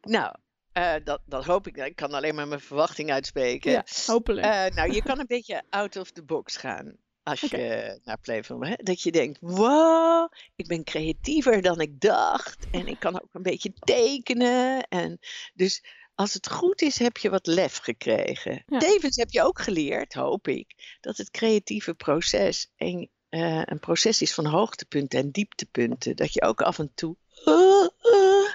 Nou, 0.00 0.34
uh, 0.78 0.94
dat, 1.04 1.20
dat 1.24 1.44
hoop 1.44 1.66
ik. 1.66 1.76
Ik 1.76 1.96
kan 1.96 2.12
alleen 2.12 2.34
maar 2.34 2.48
mijn 2.48 2.60
verwachting 2.60 3.10
uitspreken. 3.10 3.70
Ja, 3.70 3.84
hopelijk. 4.06 4.46
Uh, 4.46 4.66
nou, 4.66 4.92
je 4.92 5.02
kan 5.02 5.18
een 5.18 5.26
beetje 5.36 5.62
out 5.70 5.96
of 5.96 6.10
the 6.10 6.22
box 6.22 6.56
gaan 6.56 6.96
als 7.28 7.42
okay. 7.42 7.60
je 7.60 8.00
naar 8.04 8.18
Playful 8.18 8.60
hè? 8.60 8.74
Dat 8.76 9.02
je 9.02 9.12
denkt, 9.12 9.38
wow, 9.40 10.32
ik 10.56 10.66
ben 10.66 10.84
creatiever 10.84 11.62
dan 11.62 11.80
ik 11.80 12.00
dacht. 12.00 12.66
En 12.70 12.86
ik 12.86 13.00
kan 13.00 13.22
ook 13.22 13.28
een 13.34 13.42
beetje 13.42 13.72
tekenen. 13.80 14.88
En 14.88 15.18
dus 15.54 15.84
als 16.14 16.34
het 16.34 16.50
goed 16.50 16.82
is, 16.82 16.98
heb 16.98 17.16
je 17.16 17.30
wat 17.30 17.46
lef 17.46 17.76
gekregen. 17.76 18.62
Ja. 18.66 18.78
Tevens 18.78 19.16
heb 19.16 19.30
je 19.30 19.42
ook 19.42 19.60
geleerd, 19.60 20.14
hoop 20.14 20.48
ik, 20.48 20.96
dat 21.00 21.16
het 21.16 21.30
creatieve 21.30 21.94
proces 21.94 22.72
een, 22.76 23.10
uh, 23.30 23.62
een 23.64 23.80
proces 23.80 24.22
is 24.22 24.34
van 24.34 24.46
hoogtepunten 24.46 25.18
en 25.18 25.30
dieptepunten. 25.30 26.16
Dat 26.16 26.32
je 26.32 26.42
ook 26.42 26.60
af 26.60 26.78
en 26.78 26.90
toe 26.94 27.16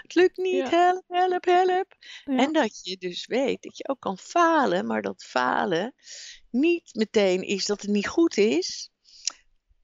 het 0.03 0.15
lukt 0.15 0.37
niet, 0.37 0.69
help, 0.69 1.03
help, 1.07 1.45
help. 1.45 1.95
En 2.23 2.53
dat 2.53 2.79
je 2.83 2.97
dus 2.97 3.25
weet 3.25 3.61
dat 3.61 3.77
je 3.77 3.87
ook 3.87 3.99
kan 3.99 4.17
falen, 4.17 4.85
maar 4.85 5.01
dat 5.01 5.23
falen 5.23 5.93
niet 6.49 6.89
meteen 6.93 7.41
is 7.41 7.65
dat 7.65 7.81
het 7.81 7.91
niet 7.91 8.07
goed 8.07 8.37
is. 8.37 8.91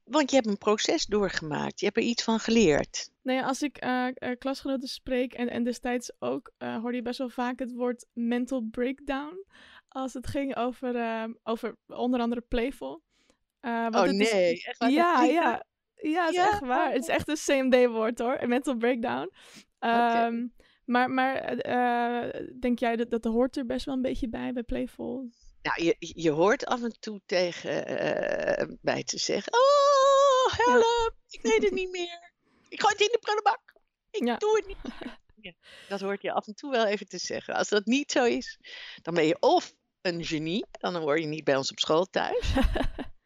Want 0.04 0.30
je 0.30 0.36
hebt 0.36 0.48
een 0.48 0.58
proces 0.58 1.06
doorgemaakt. 1.06 1.80
Je 1.80 1.86
hebt 1.86 1.98
er 1.98 2.04
iets 2.04 2.24
van 2.24 2.40
geleerd. 2.40 3.12
Nee, 3.22 3.44
als 3.44 3.62
ik 3.62 3.86
uh, 3.86 4.08
klasgenoten 4.38 4.88
spreek 4.88 5.34
en, 5.34 5.50
en 5.50 5.64
destijds 5.64 6.12
ook, 6.20 6.52
uh, 6.58 6.82
hoorde 6.82 6.98
je 6.98 7.04
best 7.04 7.18
wel 7.18 7.30
vaak 7.30 7.60
het 7.60 7.74
woord 7.74 8.06
mental 8.14 8.68
breakdown. 8.72 9.46
Als 9.88 10.14
het 10.14 10.28
ging 10.28 10.56
over, 10.56 10.94
over 11.44 11.76
onder 11.88 12.20
andere 12.20 12.42
Playful. 12.42 13.04
oh 13.62 14.02
nee, 14.02 14.54
is, 14.54 14.66
echt 14.66 14.78
waar? 14.78 14.92
Ja, 14.92 15.24
ja. 15.24 15.66
Ja, 16.02 16.26
het 16.26 16.34
is 16.34 16.40
echt 16.40 16.60
waar. 16.60 16.92
Het 16.92 17.02
is 17.02 17.08
echt 17.08 17.28
een 17.28 17.38
same 17.38 17.70
day 17.70 17.90
woord 17.90 18.20
hoor. 18.20 18.38
Een 18.40 18.50
mental 18.50 18.78
breakdown. 18.78 19.32
Ehm, 19.80 20.48
maar 20.86 21.10
maar 21.10 21.56
denk 22.60 22.80
jij 22.80 22.96
dat 22.96 23.10
dat 23.10 23.24
hoort 23.24 23.58
er 23.58 23.66
best 23.66 23.86
wel 23.86 23.96
een 23.96 24.02
beetje 24.02 24.30
bij, 24.30 24.54
bij 24.54 24.64
Playful? 24.64 25.30
Nou, 25.62 25.84
je, 25.84 25.96
je 26.00 26.30
hoort 26.30 26.66
af 26.66 26.84
en 26.84 27.00
toe 27.00 27.22
tegen 27.26 28.80
bij 28.82 29.04
te 29.04 29.18
zeggen... 29.18 29.54
Oh, 29.54 30.54
help! 30.58 31.14
Ik 31.30 31.42
weet 31.42 31.64
het 31.64 31.74
niet 31.74 31.92
meer. 31.92 32.32
Ik 32.70 32.82
gooi 32.82 32.94
het 32.94 33.02
in 33.02 33.12
de 33.12 33.20
prullenbak. 33.20 33.62
Ik 34.12 34.40
doe 34.40 34.56
het 34.56 34.68
niet. 34.68 34.78
Ja, 35.42 35.54
dat 35.88 36.00
hoort 36.00 36.22
je 36.22 36.32
af 36.32 36.48
en 36.48 36.56
toe 36.56 36.72
wel 36.72 36.86
even 36.86 37.08
te 37.08 37.18
zeggen. 37.18 37.56
Als 37.56 37.70
dat 37.70 37.86
niet 37.86 38.12
zo 38.12 38.26
is, 38.26 38.60
dan 39.02 39.14
ben 39.14 39.26
je 39.26 39.38
of 39.40 39.74
een 40.02 40.26
genie, 40.26 40.66
dan 40.72 41.00
word 41.00 41.20
je 41.20 41.26
niet 41.26 41.44
bij 41.44 41.56
ons 41.56 41.72
op 41.72 41.80
school 41.80 42.06
thuis. 42.06 42.54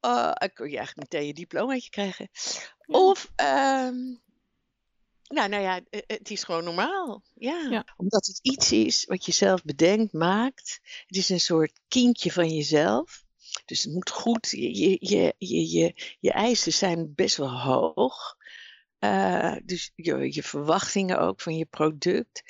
uh, 0.00 0.32
ik 0.38 0.54
kon 0.54 0.70
je 0.70 0.76
eigenlijk 0.76 1.12
meteen 1.12 1.26
je 1.26 1.34
diplomaatje 1.34 1.90
krijgen. 1.90 2.30
Of, 2.86 3.32
um, 3.36 4.20
nou, 5.26 5.48
nou 5.48 5.62
ja, 5.62 5.80
het 5.90 6.30
is 6.30 6.44
gewoon 6.44 6.64
normaal. 6.64 7.22
Ja. 7.34 7.66
ja. 7.70 7.84
Omdat 7.96 8.26
het 8.26 8.38
iets 8.42 8.72
is 8.72 9.04
wat 9.04 9.26
je 9.26 9.32
zelf 9.32 9.62
bedenkt, 9.64 10.12
maakt. 10.12 10.80
Het 11.06 11.16
is 11.16 11.28
een 11.28 11.40
soort 11.40 11.80
kindje 11.88 12.32
van 12.32 12.48
jezelf. 12.48 13.24
Dus 13.64 13.82
het 13.82 13.92
moet 13.92 14.10
goed. 14.10 14.50
Je, 14.50 14.96
je, 15.00 15.34
je, 15.38 15.70
je, 15.70 16.14
je 16.20 16.32
eisen 16.32 16.72
zijn 16.72 17.14
best 17.14 17.36
wel 17.36 17.60
hoog. 17.60 18.36
Uh, 19.00 19.56
dus 19.64 19.92
je, 19.94 20.34
je 20.34 20.42
verwachtingen 20.42 21.20
ook 21.20 21.40
van 21.40 21.56
je 21.56 21.64
product. 21.64 22.42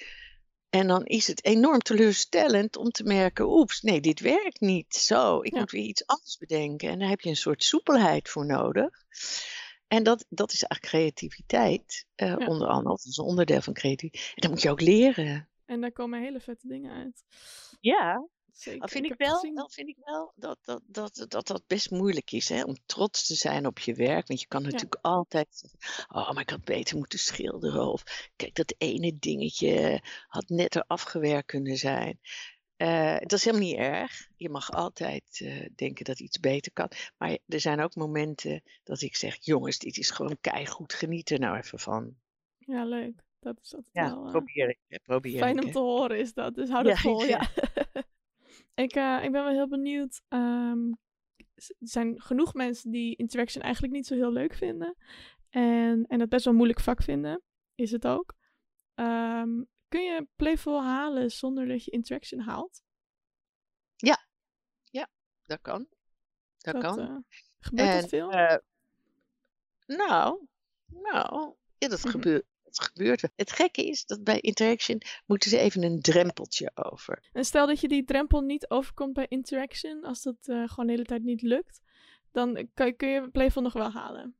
En 0.70 0.86
dan 0.86 1.04
is 1.04 1.26
het 1.26 1.44
enorm 1.44 1.78
teleurstellend 1.78 2.76
om 2.76 2.90
te 2.90 3.04
merken: 3.04 3.50
oeps, 3.50 3.80
nee, 3.80 4.00
dit 4.00 4.20
werkt 4.20 4.60
niet. 4.60 4.94
Zo, 4.94 5.42
ik 5.42 5.52
moet 5.52 5.70
weer 5.70 5.84
iets 5.84 6.06
anders 6.06 6.38
bedenken. 6.38 6.88
En 6.88 6.98
daar 6.98 7.08
heb 7.08 7.20
je 7.20 7.28
een 7.28 7.36
soort 7.36 7.64
soepelheid 7.64 8.28
voor 8.28 8.46
nodig. 8.46 9.04
En 9.88 10.02
dat, 10.02 10.26
dat 10.28 10.52
is 10.52 10.62
eigenlijk 10.62 10.94
creativiteit, 10.94 12.06
uh, 12.16 12.28
ja. 12.28 12.46
onder 12.46 12.68
andere. 12.68 12.88
Dat 12.88 13.04
is 13.04 13.16
een 13.16 13.24
onderdeel 13.24 13.60
van 13.60 13.72
creativiteit. 13.72 14.32
En 14.34 14.40
dat 14.40 14.50
moet 14.50 14.62
je 14.62 14.70
ook 14.70 14.80
leren. 14.80 15.48
En 15.64 15.80
daar 15.80 15.92
komen 15.92 16.20
hele 16.20 16.40
vette 16.40 16.68
dingen 16.68 16.92
uit. 16.92 17.24
Ja, 17.80 18.28
Zeker. 18.52 18.88
vind 18.88 19.04
ik, 19.04 19.14
wel, 19.16 19.54
dan 19.54 19.70
vind 19.70 19.88
ik 19.88 19.96
wel 20.04 20.32
dat 20.36 20.58
dat, 20.62 20.82
dat, 20.86 21.24
dat, 21.28 21.46
dat 21.46 21.62
best 21.66 21.90
moeilijk 21.90 22.32
is 22.32 22.48
hè, 22.48 22.62
om 22.62 22.76
trots 22.86 23.26
te 23.26 23.34
zijn 23.34 23.66
op 23.66 23.78
je 23.78 23.94
werk. 23.94 24.26
Want 24.26 24.40
je 24.40 24.46
kan 24.46 24.62
natuurlijk 24.62 24.98
altijd 25.00 25.48
zeggen, 25.50 25.78
oh, 26.08 26.32
maar 26.32 26.42
ik 26.42 26.50
had 26.50 26.64
beter 26.64 26.96
moeten 26.96 27.18
schilderen. 27.18 27.92
Of 27.92 28.30
kijk, 28.36 28.54
dat 28.54 28.74
ene 28.78 29.18
dingetje 29.18 30.02
had 30.28 30.48
netter 30.48 30.84
afgewerkt 30.86 31.46
kunnen 31.46 31.76
zijn. 31.76 32.20
Uh, 32.76 33.18
dat 33.18 33.32
is 33.32 33.44
helemaal 33.44 33.66
niet 33.66 33.76
erg. 33.76 34.28
Je 34.36 34.48
mag 34.48 34.70
altijd 34.70 35.40
uh, 35.42 35.68
denken 35.74 36.04
dat 36.04 36.20
iets 36.20 36.40
beter 36.40 36.72
kan. 36.72 36.90
Maar 37.18 37.38
er 37.46 37.60
zijn 37.60 37.80
ook 37.80 37.94
momenten 37.94 38.62
dat 38.84 39.00
ik 39.00 39.16
zeg: 39.16 39.36
jongens, 39.40 39.78
dit 39.78 39.96
is 39.96 40.10
gewoon 40.10 40.38
keihard. 40.40 40.94
Geniet 40.94 41.30
er 41.30 41.38
nou 41.38 41.56
even 41.56 41.78
van. 41.78 42.14
Ja, 42.58 42.84
leuk. 42.84 43.22
Dat 43.40 43.58
is 43.62 43.74
altijd 43.74 43.94
ja, 43.94 44.14
wel. 44.14 44.24
Uh, 44.24 44.30
probeer 44.30 44.68
ik. 44.68 45.00
Probeer 45.02 45.38
fijn 45.38 45.56
ik, 45.56 45.64
om 45.64 45.72
te 45.72 45.78
horen 45.78 46.18
is 46.18 46.32
dat. 46.32 46.54
Dus 46.54 46.68
hou 46.68 46.84
dat 46.84 46.92
ja, 46.96 47.00
vol. 47.00 47.24
Ja. 47.24 47.50
ik, 48.74 48.94
ik 49.22 49.32
ben 49.32 49.44
wel 49.44 49.48
heel 49.48 49.68
benieuwd. 49.68 50.22
Um, 50.28 50.98
er 51.54 51.74
zijn 51.78 52.20
genoeg 52.20 52.54
mensen 52.54 52.90
die 52.90 53.16
interaction 53.16 53.62
eigenlijk 53.62 53.92
niet 53.92 54.06
zo 54.06 54.14
heel 54.14 54.32
leuk 54.32 54.54
vinden. 54.54 54.96
En, 55.50 56.04
en 56.06 56.18
dat 56.18 56.28
best 56.28 56.44
wel 56.44 56.52
een 56.52 56.58
moeilijk 56.58 56.80
vak 56.80 57.02
vinden. 57.02 57.42
Is 57.74 57.90
het 57.90 58.06
ook. 58.06 58.34
Um, 58.94 59.68
Kun 59.88 60.02
je 60.02 60.26
playful 60.36 60.82
halen 60.82 61.30
zonder 61.30 61.68
dat 61.68 61.84
je 61.84 61.90
interaction 61.90 62.40
haalt? 62.40 62.82
Ja, 63.96 64.26
ja, 64.84 65.08
dat 65.42 65.60
kan. 65.60 65.86
Dat, 66.58 66.74
dat 66.74 66.82
kan. 66.82 66.98
Uh, 66.98 67.16
gebeurt 67.58 67.88
en, 67.88 68.00
dat 68.00 68.08
veel? 68.08 68.32
Uh, 68.32 68.56
nou, 69.86 70.46
nou, 70.86 71.54
ja, 71.78 71.88
dat, 71.88 72.04
mm 72.04 72.10
gebeurt, 72.10 72.46
dat 72.76 72.86
gebeurt 72.86 73.20
wel. 73.20 73.30
Het 73.36 73.52
gekke 73.52 73.86
is 73.86 74.04
dat 74.04 74.24
bij 74.24 74.40
interaction 74.40 75.02
moeten 75.26 75.50
ze 75.50 75.58
even 75.58 75.82
een 75.82 76.00
drempeltje 76.00 76.70
over. 76.74 77.28
En 77.32 77.44
stel 77.44 77.66
dat 77.66 77.80
je 77.80 77.88
die 77.88 78.04
drempel 78.04 78.40
niet 78.40 78.70
overkomt 78.70 79.12
bij 79.12 79.26
interaction, 79.28 80.04
als 80.04 80.22
dat 80.22 80.36
uh, 80.44 80.68
gewoon 80.68 80.86
de 80.86 80.92
hele 80.92 81.04
tijd 81.04 81.22
niet 81.22 81.42
lukt, 81.42 81.80
dan 82.32 82.68
kan, 82.74 82.96
kun 82.96 83.08
je 83.08 83.30
playful 83.30 83.62
nog 83.62 83.72
wel 83.72 83.90
halen. 83.90 84.34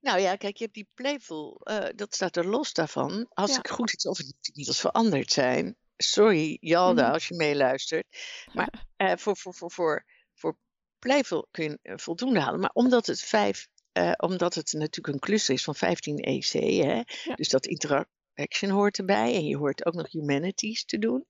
Nou 0.00 0.18
ja, 0.20 0.36
kijk, 0.36 0.56
je 0.56 0.62
hebt 0.62 0.76
die 0.76 0.88
playful, 0.94 1.60
uh, 1.64 1.86
dat 1.94 2.14
staat 2.14 2.36
er 2.36 2.46
los 2.46 2.72
daarvan. 2.72 3.26
Als 3.28 3.50
ja. 3.50 3.58
ik 3.58 3.68
goed 3.68 3.92
iets 3.92 4.06
of 4.06 4.18
het 4.18 4.50
niet 4.52 4.68
als 4.68 4.80
veranderd 4.80 5.32
zijn. 5.32 5.76
Sorry, 5.96 6.56
Jalda, 6.60 7.06
mm. 7.06 7.12
als 7.12 7.28
je 7.28 7.34
meeluistert. 7.34 8.06
Maar 8.52 8.86
uh, 8.96 9.12
voor, 9.22 9.36
voor, 9.36 9.54
voor, 9.54 9.70
voor, 9.70 10.04
voor 10.34 10.58
playful 10.98 11.48
kun 11.50 11.78
je 11.82 11.98
voldoende 11.98 12.40
halen. 12.40 12.60
Maar 12.60 12.70
omdat 12.72 13.06
het 13.06 13.20
vijf, 13.20 13.68
omdat 14.16 14.54
het 14.54 14.72
natuurlijk 14.72 15.14
een 15.14 15.20
cluster 15.20 15.54
is 15.54 15.64
van 15.64 15.74
15 15.74 16.18
EC, 16.18 16.52
hè, 16.52 17.02
ja. 17.24 17.34
dus 17.34 17.48
dat 17.48 17.66
interaction 17.66 18.70
hoort 18.70 18.98
erbij 18.98 19.34
en 19.34 19.44
je 19.44 19.56
hoort 19.56 19.86
ook 19.86 19.94
nog 19.94 20.10
humanities 20.10 20.84
te 20.84 20.98
doen. 20.98 21.24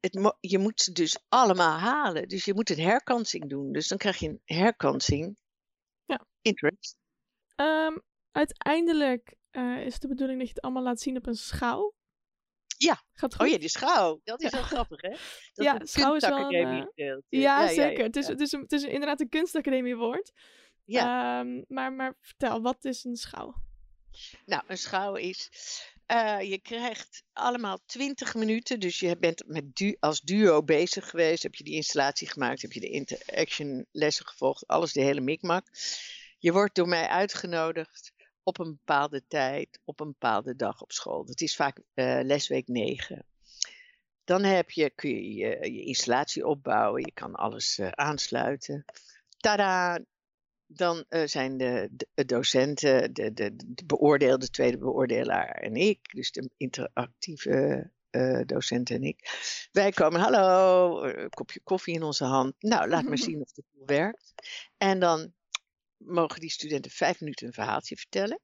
Het, 0.00 0.34
je 0.40 0.58
moet 0.58 0.80
ze 0.80 0.92
dus 0.92 1.18
allemaal 1.28 1.78
halen. 1.78 2.28
Dus 2.28 2.44
je 2.44 2.54
moet 2.54 2.70
een 2.70 2.80
herkansing 2.80 3.48
doen. 3.48 3.72
Dus 3.72 3.88
dan 3.88 3.98
krijg 3.98 4.18
je 4.18 4.28
een 4.28 4.40
herkansing. 4.44 5.36
Ja. 6.04 6.26
Interest. 6.42 6.96
Um, 7.56 8.02
uiteindelijk 8.30 9.34
uh, 9.52 9.86
is 9.86 9.98
de 9.98 10.08
bedoeling 10.08 10.38
dat 10.38 10.48
je 10.48 10.54
het 10.54 10.62
allemaal 10.62 10.82
laat 10.82 11.00
zien 11.00 11.16
op 11.16 11.26
een 11.26 11.34
schouw. 11.34 11.94
Ja. 12.76 13.02
Gaat 13.12 13.34
goed? 13.34 13.46
Oh 13.46 13.52
ja, 13.52 13.58
die 13.58 13.68
schouw. 13.68 14.20
Dat 14.24 14.42
is 14.42 14.50
ja. 14.50 14.56
wel 14.56 14.66
grappig, 14.66 15.00
hè? 15.00 15.08
Dat 15.54 15.64
ja, 15.64 15.80
schouw 15.82 16.14
is 16.14 16.28
wel 16.28 16.52
een, 16.52 16.52
uh, 16.54 16.84
ja, 16.94 17.20
ja, 17.28 17.68
zeker. 17.68 18.04
Het, 18.04 18.16
is, 18.16 18.26
het, 18.26 18.40
is 18.40 18.52
een, 18.52 18.60
het 18.60 18.72
is 18.72 18.82
inderdaad 18.82 19.20
een 19.20 19.28
kunstacademiewoord. 19.28 20.32
Ja. 20.84 21.40
Um, 21.40 21.64
maar, 21.68 21.92
maar 21.92 22.14
vertel, 22.20 22.62
wat 22.62 22.84
is 22.84 23.04
een 23.04 23.16
schouw? 23.16 23.54
Nou, 24.46 24.62
een 24.66 24.78
schouw 24.78 25.14
is... 25.14 25.50
Uh, 26.12 26.40
je 26.40 26.58
krijgt 26.58 27.22
allemaal 27.32 27.78
20 27.86 28.34
minuten, 28.34 28.80
dus 28.80 29.00
je 29.00 29.18
bent 29.18 29.42
met 29.46 29.76
du 29.76 29.96
als 30.00 30.20
duo 30.20 30.62
bezig 30.62 31.10
geweest. 31.10 31.42
Heb 31.42 31.54
je 31.54 31.64
die 31.64 31.74
installatie 31.74 32.28
gemaakt, 32.28 32.62
heb 32.62 32.72
je 32.72 32.80
de 32.80 32.88
interaction 32.88 33.86
lessen 33.90 34.26
gevolgd, 34.26 34.66
alles 34.66 34.92
de 34.92 35.00
hele 35.00 35.20
mikmak. 35.20 35.66
Je 36.38 36.52
wordt 36.52 36.74
door 36.74 36.88
mij 36.88 37.08
uitgenodigd 37.08 38.12
op 38.42 38.58
een 38.58 38.70
bepaalde 38.70 39.26
tijd, 39.28 39.80
op 39.84 40.00
een 40.00 40.06
bepaalde 40.06 40.56
dag 40.56 40.82
op 40.82 40.92
school. 40.92 41.24
Dat 41.24 41.40
is 41.40 41.56
vaak 41.56 41.78
uh, 41.94 42.20
lesweek 42.22 42.68
9. 42.68 43.26
Dan 44.24 44.42
heb 44.42 44.70
je, 44.70 44.90
kun 44.90 45.10
je, 45.10 45.34
je, 45.34 45.72
je 45.72 45.82
installatie 45.84 46.46
opbouwen, 46.46 47.02
je 47.04 47.12
kan 47.12 47.34
alles 47.34 47.78
uh, 47.78 47.88
aansluiten. 47.88 48.84
Tada! 49.36 49.98
Dan 50.66 51.04
uh, 51.08 51.26
zijn 51.26 51.56
de, 51.56 51.88
de, 52.14 52.24
docenten, 52.24 53.12
de, 53.14 53.32
de, 53.32 53.56
de 53.56 53.84
beoordeelde, 53.86 54.50
tweede 54.50 54.78
beoordelaar 54.78 55.50
en 55.50 55.74
ik, 55.74 55.98
dus 56.12 56.32
de 56.32 56.50
interactieve 56.56 57.90
docent 58.46 58.90
en 58.90 59.02
ik. 59.02 59.18
Wij 59.72 59.90
komen, 59.90 60.20
hallo, 60.20 61.02
een 61.02 61.30
kopje 61.30 61.60
koffie 61.64 61.94
in 61.94 62.02
onze 62.02 62.24
hand. 62.24 62.54
Nou, 62.58 62.88
laat 62.88 63.04
maar 63.04 63.18
zien 63.28 63.40
of 63.40 63.50
het 63.54 63.64
werkt. 63.86 64.34
En 64.76 64.98
dan 64.98 65.32
mogen 65.96 66.40
die 66.40 66.50
studenten 66.50 66.90
vijf 66.90 67.20
minuten 67.20 67.46
een 67.46 67.52
verhaaltje 67.52 67.96
vertellen. 67.96 68.40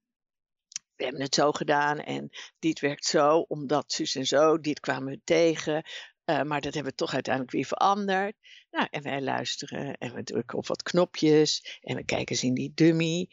We 0.97 1.07
hebben 1.07 1.23
het 1.23 1.35
zo 1.35 1.53
gedaan 1.53 1.99
en 1.99 2.31
dit 2.59 2.81
werkt 2.81 3.05
zo, 3.05 3.39
omdat 3.39 3.93
zus 3.93 4.15
en 4.15 4.27
zo, 4.27 4.61
dit 4.61 4.81
kwamen 4.81 5.13
we 5.13 5.21
tegen. 5.25 5.85
Uh, 6.31 6.43
maar 6.43 6.61
dat 6.61 6.75
hebben 6.75 6.93
we 6.93 6.99
toch 6.99 7.15
uiteindelijk 7.15 7.55
weer 7.55 7.65
veranderd. 7.65 8.37
Nou, 8.71 8.87
en 8.91 9.03
wij 9.03 9.23
luisteren 9.23 9.99
en 9.99 10.15
we 10.15 10.23
drukken 10.23 10.59
op 10.59 10.67
wat 10.67 10.83
knopjes 10.83 11.79
en 11.81 11.97
we 11.97 12.05
kijken 12.05 12.29
eens 12.29 12.45
in 12.45 12.55
die 12.55 12.73
dummy. 12.75 13.29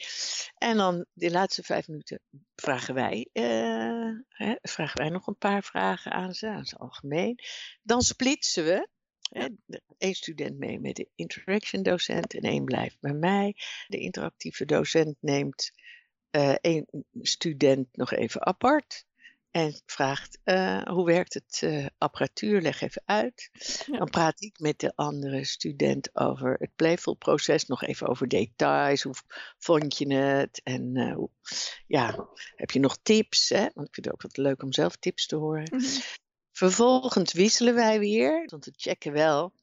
En 0.57 0.77
dan 0.77 1.05
de 1.13 1.31
laatste 1.31 1.63
vijf 1.63 1.87
minuten 1.87 2.19
vragen 2.55 2.93
wij, 2.93 3.29
uh, 3.33 4.11
hè, 4.27 4.55
vragen 4.61 5.01
wij 5.01 5.09
nog 5.09 5.27
een 5.27 5.37
paar 5.37 5.63
vragen 5.63 6.11
aan 6.11 6.33
ze, 6.33 6.47
aan 6.47 6.59
het 6.59 6.77
algemeen. 6.77 7.39
Dan 7.81 8.01
splitsen 8.01 8.63
we 8.63 8.89
Eén 9.97 10.15
student 10.15 10.57
mee 10.57 10.79
met 10.79 10.95
de 10.95 11.09
interaction 11.15 11.83
docent 11.83 12.33
en 12.33 12.41
één 12.41 12.65
blijft 12.65 12.99
bij 12.99 13.13
mij. 13.13 13.55
De 13.87 13.97
interactieve 13.97 14.65
docent 14.65 15.17
neemt 15.19 15.71
uh, 16.31 16.55
één 16.61 16.87
student 17.21 17.87
nog 17.91 18.11
even 18.11 18.45
apart. 18.45 19.05
En 19.57 19.81
vraagt 19.85 20.39
uh, 20.45 20.81
hoe 20.81 21.05
werkt 21.05 21.33
het 21.33 21.61
uh, 21.63 21.85
apparatuur, 21.97 22.61
leg 22.61 22.81
even 22.81 23.01
uit. 23.05 23.49
Ja. 23.85 23.97
Dan 23.97 24.09
praat 24.09 24.41
ik 24.41 24.59
met 24.59 24.79
de 24.79 24.91
andere 24.95 25.45
student 25.45 26.15
over 26.15 26.55
het 26.59 26.75
playful-proces, 26.75 27.65
nog 27.65 27.83
even 27.83 28.07
over 28.07 28.27
details. 28.27 29.03
Hoe 29.03 29.13
vond 29.57 29.97
je 29.97 30.13
het? 30.13 30.61
En 30.63 30.95
uh, 30.95 31.15
hoe, 31.15 31.29
ja, 31.87 32.27
heb 32.55 32.71
je 32.71 32.79
nog 32.79 32.97
tips? 33.01 33.49
Hè? 33.49 33.67
Want 33.73 33.87
ik 33.87 33.93
vind 33.93 34.05
het 34.05 34.13
ook 34.13 34.21
wat 34.21 34.37
leuk 34.37 34.63
om 34.63 34.73
zelf 34.73 34.95
tips 34.95 35.25
te 35.25 35.35
horen. 35.35 35.67
Mm 35.71 35.79
-hmm. 35.79 36.01
Vervolgens 36.51 37.33
wisselen 37.33 37.73
wij 37.73 37.99
weer, 37.99 38.45
want 38.45 38.65
we 38.65 38.73
checken 38.75 39.11
wel 39.11 39.53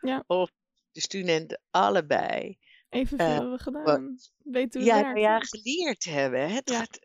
ja. 0.00 0.24
of 0.26 0.50
de 0.92 1.00
studenten 1.00 1.60
allebei 1.70 2.58
Evenveel 2.88 3.26
hebben 3.26 3.52
we 3.52 3.58
gedaan. 3.58 4.18
Weten 4.38 4.84
ja, 4.84 4.94
hoe 4.94 5.04
het 5.04 5.14
werkt. 5.14 5.20
ja, 5.20 5.60
geleerd 5.60 6.04
hebben. 6.04 6.50
Het 6.50 6.70
Ja. 6.70 6.78
gaat 6.78 6.98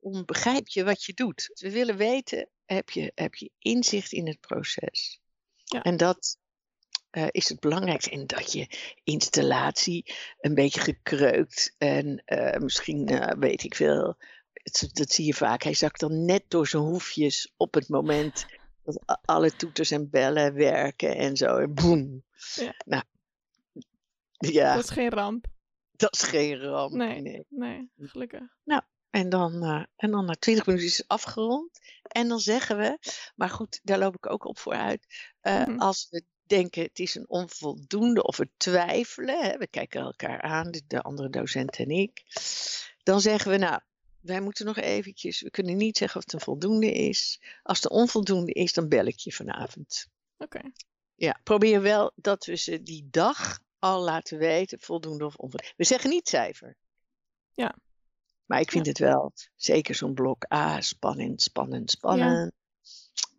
begrijp 0.00 0.68
je 0.68 0.84
wat 0.84 1.04
je 1.04 1.12
doet. 1.14 1.50
We 1.54 1.70
willen 1.70 1.96
weten, 1.96 2.48
heb 2.64 2.90
je, 2.90 3.12
heb 3.14 3.34
je 3.34 3.50
inzicht 3.58 4.12
in 4.12 4.26
het 4.26 4.40
proces? 4.40 5.20
Ja. 5.64 5.82
En 5.82 5.96
dat 5.96 6.38
eh, 7.10 7.26
is 7.30 7.48
het 7.48 7.60
belangrijkste. 7.60 8.10
En 8.10 8.26
dat 8.26 8.52
je 8.52 8.66
installatie 9.04 10.14
een 10.40 10.54
beetje 10.54 10.80
gekreukt 10.80 11.74
en 11.78 12.22
eh, 12.24 12.60
misschien 12.60 13.08
eh, 13.08 13.38
weet 13.38 13.62
ik 13.62 13.74
veel. 13.74 14.16
Het- 14.52 14.88
dat 14.92 15.10
zie 15.12 15.26
je 15.26 15.34
vaak. 15.34 15.62
Hij 15.62 15.74
zakt 15.74 16.00
dan 16.00 16.24
net 16.24 16.44
door 16.48 16.66
zijn 16.66 16.82
hoefjes 16.82 17.52
op 17.56 17.74
het 17.74 17.88
moment 17.88 18.46
dat 18.84 19.18
alle 19.24 19.56
toeters 19.56 19.90
en 19.90 20.10
bellen 20.10 20.54
werken 20.54 21.16
en 21.16 21.36
zo. 21.36 21.56
En 21.56 21.74
boem. 21.74 22.24
Ja. 22.54 22.74
Nou, 22.84 23.02
ja, 24.38 24.74
Dat 24.74 24.84
is 24.84 24.90
geen 24.90 25.10
ramp. 25.10 25.46
dat 25.96 26.12
is 26.12 26.22
geen 26.22 26.60
ramp. 26.60 26.92
Nee. 26.92 27.20
nee. 27.20 27.44
Nee, 27.48 27.90
gelukkig. 27.98 28.42
En 29.10 29.28
dan, 29.28 29.62
eh, 29.62 29.84
en 29.96 30.10
dan 30.10 30.24
na 30.24 30.34
20 30.34 30.66
minuten 30.66 30.88
is 30.88 30.98
het 30.98 31.08
afgerond. 31.08 31.78
En 32.02 32.28
dan 32.28 32.40
zeggen 32.40 32.76
we, 32.78 32.98
maar 33.34 33.50
goed, 33.50 33.80
daar 33.82 33.98
loop 33.98 34.14
ik 34.14 34.30
ook 34.30 34.44
op 34.44 34.58
vooruit. 34.58 35.06
Mhm. 35.42 35.78
Als 35.78 36.06
we 36.10 36.24
denken 36.50 36.82
het 36.82 36.98
is 36.98 37.14
een 37.14 37.28
onvoldoende 37.28 38.22
of 38.22 38.36
we 38.36 38.48
twijfelen, 38.56 39.42
hè, 39.42 39.56
we 39.56 39.66
kijken 39.66 40.00
elkaar 40.00 40.40
aan, 40.40 40.70
de, 40.70 40.82
de 40.86 41.02
andere 41.02 41.30
docent 41.30 41.76
en 41.76 41.90
ik. 41.90 42.22
Dan 43.02 43.20
zeggen 43.20 43.50
we, 43.50 43.56
nou, 43.56 43.80
wij 44.20 44.40
moeten 44.40 44.66
nog 44.66 44.76
eventjes, 44.76 45.40
we 45.40 45.50
kunnen 45.50 45.76
niet 45.76 45.96
zeggen 45.96 46.18
of 46.18 46.24
het 46.24 46.32
een 46.32 46.40
voldoende 46.40 46.92
is. 46.92 47.40
Als 47.62 47.82
het 47.82 47.92
onvoldoende 47.92 48.52
is, 48.52 48.72
dan 48.72 48.88
bel 48.88 49.04
ik 49.04 49.18
je 49.18 49.32
vanavond. 49.32 50.08
Oké. 50.38 50.60
Ja, 51.14 51.40
probeer 51.44 51.82
wel 51.82 52.12
dat 52.14 52.44
we 52.44 52.56
ze 52.56 52.82
die 52.82 53.08
dag 53.10 53.60
al 53.78 54.02
laten 54.02 54.38
weten, 54.38 54.80
voldoende 54.80 55.24
of 55.24 55.36
onvoldoende. 55.36 55.74
We 55.76 55.84
zeggen 55.84 56.10
niet 56.10 56.28
cijfer. 56.28 56.76
Ja. 57.52 57.74
Maar 58.50 58.60
ik 58.60 58.70
vind 58.70 58.86
het 58.86 58.98
wel, 58.98 59.32
zeker 59.56 59.94
zo'n 59.94 60.14
blok 60.14 60.52
A, 60.52 60.80
spannend, 60.80 61.42
spannend, 61.42 61.90
spannend. 61.90 62.52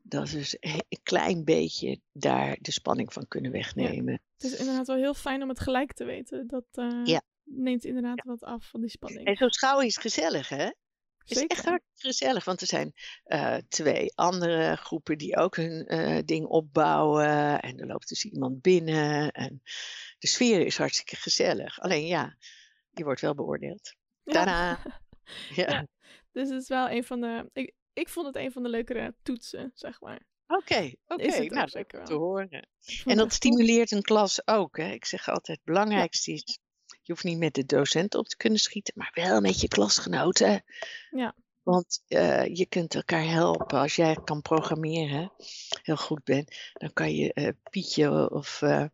Dat 0.04 0.24
is 0.24 0.32
dus 0.32 0.58
een 0.60 1.00
klein 1.04 1.44
beetje 1.44 2.00
daar 2.12 2.58
de 2.62 2.72
spanning 2.72 3.14
van 3.14 3.28
kunnen 3.28 3.52
wegnemen. 3.52 4.22
Het 4.34 4.44
is 4.52 4.60
inderdaad 4.60 4.88
wel 4.88 4.96
heel 4.96 5.14
fijn 5.14 5.42
om 5.42 5.50
het 5.50 5.60
gelijk 5.60 5.94
te 5.94 6.04
weten. 6.04 6.48
Dat 6.48 6.66
eh, 6.72 7.20
neemt 7.44 7.86
inderdaad 7.86 8.24
wat 8.24 8.44
af 8.44 8.70
van 8.70 8.82
die 8.82 8.90
spanning. 8.90 9.26
En 9.26 9.36
zo'n 9.36 9.52
schouw 9.52 9.80
is 9.80 9.98
gezellig, 9.98 10.50
hè? 10.50 10.64
Het 11.18 11.32
is 11.32 11.46
echt 11.46 11.66
hartstikke 11.66 12.08
gezellig, 12.08 12.46
want 12.46 12.62
er 12.62 12.68
zijn 12.68 12.94
eh, 13.24 13.58
twee 13.70 14.16
andere 14.16 14.76
groepen 14.76 15.18
die 15.18 15.38
ook 15.38 15.56
hun 15.56 15.86
eh, 15.88 16.20
ding 16.26 16.46
opbouwen. 16.46 17.62
En 17.62 17.80
er 17.80 17.88
loopt 17.88 18.10
dus 18.10 18.26
iemand 18.26 18.62
binnen. 18.62 19.32
En 19.32 19.62
de 20.20 20.28
sfeer 20.28 20.66
is 20.66 20.78
hartstikke 20.78 21.16
gezellig. 21.16 21.80
Alleen 21.80 22.06
ja, 22.06 22.38
je 22.92 23.04
wordt 23.04 23.22
wel 23.22 23.36
beoordeeld. 23.36 24.00
Ja. 24.24 24.34
Tadaa! 24.34 24.80
Ja. 25.56 25.70
Ja. 25.70 25.88
Dus 26.32 26.50
het 26.50 26.62
is 26.62 26.68
wel 26.68 26.90
een 26.90 27.04
van 27.04 27.22
de. 27.22 27.50
Ik, 27.54 27.74
ik 27.94 28.10
vond 28.10 28.26
het 28.26 28.36
een 28.36 28.52
van 28.52 28.64
de 28.64 28.70
leukere 28.70 29.16
toetsen, 29.22 29.72
zeg 29.74 30.02
maar. 30.02 30.22
Oké, 30.48 30.94
oké. 31.08 31.46
Nou, 31.46 31.70
zeker 31.70 31.98
wel. 31.98 32.08
te 32.08 32.14
horen. 32.14 32.68
En 33.06 33.18
dat 33.18 33.34
stimuleert 33.34 33.92
een 33.92 34.02
klas 34.02 34.48
ook. 34.48 34.78
Hè? 34.78 34.92
Ik 34.92 35.06
zeg 35.06 35.30
altijd, 35.30 35.58
het 35.58 35.66
belangrijkste 35.66 36.32
is, 36.32 36.60
je 36.86 37.12
hoeft 37.12 37.24
niet 37.24 37.38
met 37.38 37.54
de 37.54 37.66
docent 37.66 38.16
op 38.16 38.28
te 38.28 38.38
kunnen 38.38 38.60
schieten, 38.60 38.94
maar 38.98 39.12
wel 39.14 39.42
met 39.42 39.62
je 39.62 39.68
klasgenoten. 39.68 40.64
Ja. 41.10 41.36
Want 41.64 42.04
eh, 42.08 42.46
je 42.46 42.66
kunt 42.66 42.96
elkaar 42.96 43.26
helpen. 43.26 43.80
Als 43.80 43.96
jij 43.96 44.18
kan 44.24 44.42
programmeren, 44.42 45.32
heel 45.82 45.98
goed 45.98 46.24
bent, 46.24 46.56
dan 46.74 46.94
kan 46.94 47.16
je 47.16 47.34
eh, 47.34 47.48
Pietje 47.70 48.32
of 48.32 48.62
eh, 48.62 48.86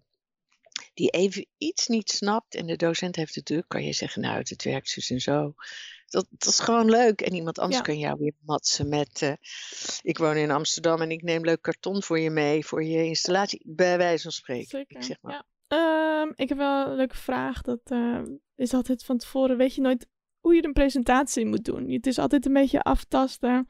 die 0.97 1.10
even 1.10 1.47
iets 1.57 1.88
niet 1.88 2.10
snapt 2.10 2.55
en 2.55 2.65
de 2.65 2.75
docent 2.75 3.15
heeft 3.15 3.36
het 3.36 3.45
druk, 3.45 3.65
kan 3.67 3.83
je 3.83 3.93
zeggen, 3.93 4.21
nou, 4.21 4.38
het 4.38 4.63
werkt 4.63 4.89
zus 4.89 5.10
en 5.10 5.19
zo. 5.19 5.53
Dat, 6.07 6.27
dat 6.29 6.49
is 6.49 6.60
gewoon 6.60 6.89
leuk. 6.89 7.21
En 7.21 7.33
iemand 7.33 7.60
anders 7.60 7.77
Ja. 7.77 7.83
kan 7.83 7.97
jou 7.99 8.17
weer 8.19 8.33
matsen 8.45 8.89
met, 8.89 9.21
eh, 9.21 9.31
ik 10.01 10.17
woon 10.17 10.36
in 10.36 10.51
Amsterdam 10.51 11.01
en 11.01 11.12
ik 11.12 11.21
neem 11.21 11.43
leuk 11.45 11.62
karton 11.62 12.03
voor 12.03 12.19
je 12.19 12.29
mee, 12.29 12.65
voor 12.65 12.83
je 12.83 13.03
installatie, 13.03 13.62
bij 13.65 13.97
wijze 13.97 14.23
van 14.23 14.31
spreken. 14.31 14.67
Zeker. 14.67 15.03
Zeg 15.03 15.17
maar. 15.21 15.33
Ja. 15.33 15.45
Ehm, 15.67 16.31
ik 16.36 16.49
heb 16.49 16.57
wel 16.57 16.88
een 16.88 16.95
leuke 16.95 17.15
vraag. 17.17 17.62
Dat 17.62 17.79
eh, 17.83 18.21
is 18.55 18.73
altijd 18.73 19.03
van 19.03 19.17
tevoren. 19.17 19.57
Weet 19.57 19.75
je 19.75 19.81
nooit 19.81 20.07
hoe 20.39 20.55
je 20.55 20.63
een 20.63 20.73
presentatie 20.73 21.45
moet 21.45 21.65
doen? 21.65 21.89
Het 21.89 22.07
is 22.07 22.17
altijd 22.17 22.45
een 22.45 22.53
beetje 22.53 22.81
aftasten. 22.81 23.67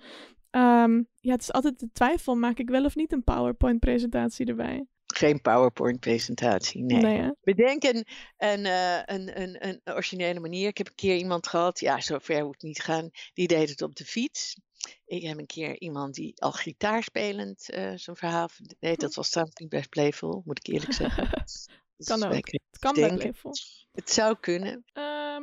Ehm, 0.50 1.04
ja, 1.20 1.32
het 1.32 1.42
is 1.42 1.52
altijd 1.52 1.80
de 1.80 1.90
twijfel. 1.94 2.36
Maak 2.36 2.58
ik 2.60 2.70
wel 2.70 2.86
of 2.86 2.96
niet 2.96 3.12
een 3.12 3.24
PowerPoint-presentatie 3.24 4.46
erbij? 4.46 4.86
Geen 5.18 5.42
PowerPoint-presentatie, 5.42 6.84
nee. 6.84 7.32
Bedenk 7.42 7.84
een, 7.84 8.06
een, 8.38 8.66
eh, 8.66 9.02
een, 9.06 9.42
een, 9.42 9.68
een 9.68 9.82
originele 9.86 10.40
manier. 10.40 10.68
Ik 10.68 10.78
heb 10.78 10.88
een 10.88 10.96
keer 10.96 11.16
iemand 11.18 11.48
gehad, 11.48 11.80
ja, 11.80 12.00
zover 12.02 12.44
moet 12.46 12.54
het 12.54 12.62
niet 12.64 12.82
gaan, 12.82 13.10
die 13.34 13.48
deed 13.48 13.70
het 13.70 13.82
op 13.82 13.96
de 13.96 14.06
fiets. 14.06 14.60
Ik 15.06 15.24
heb 15.24 15.38
een 15.38 15.46
keer 15.46 15.80
iemand 15.80 16.14
die 16.14 16.42
al 16.42 16.52
gitaarspelend 16.52 17.70
eh 17.70 17.92
zijn 17.96 18.16
verhaal 18.16 18.50
deed. 18.80 19.00
Dat 19.00 19.16
was 19.16 19.30
trouwens 19.30 19.58
niet 19.60 19.70
best 19.70 19.90
playful, 19.90 20.42
moet 20.46 20.58
ik 20.58 20.74
eerlijk 20.74 20.94
zeggen. 20.94 21.30
Kan 22.06 22.24
ook. 22.24 22.34
Het 22.34 22.80
kan 22.80 22.94
bij. 22.94 23.16
Playful. 23.16 23.52
Het 23.92 24.10
zou 24.10 24.38
kunnen. 24.40 24.84
Ehm, 24.94 25.42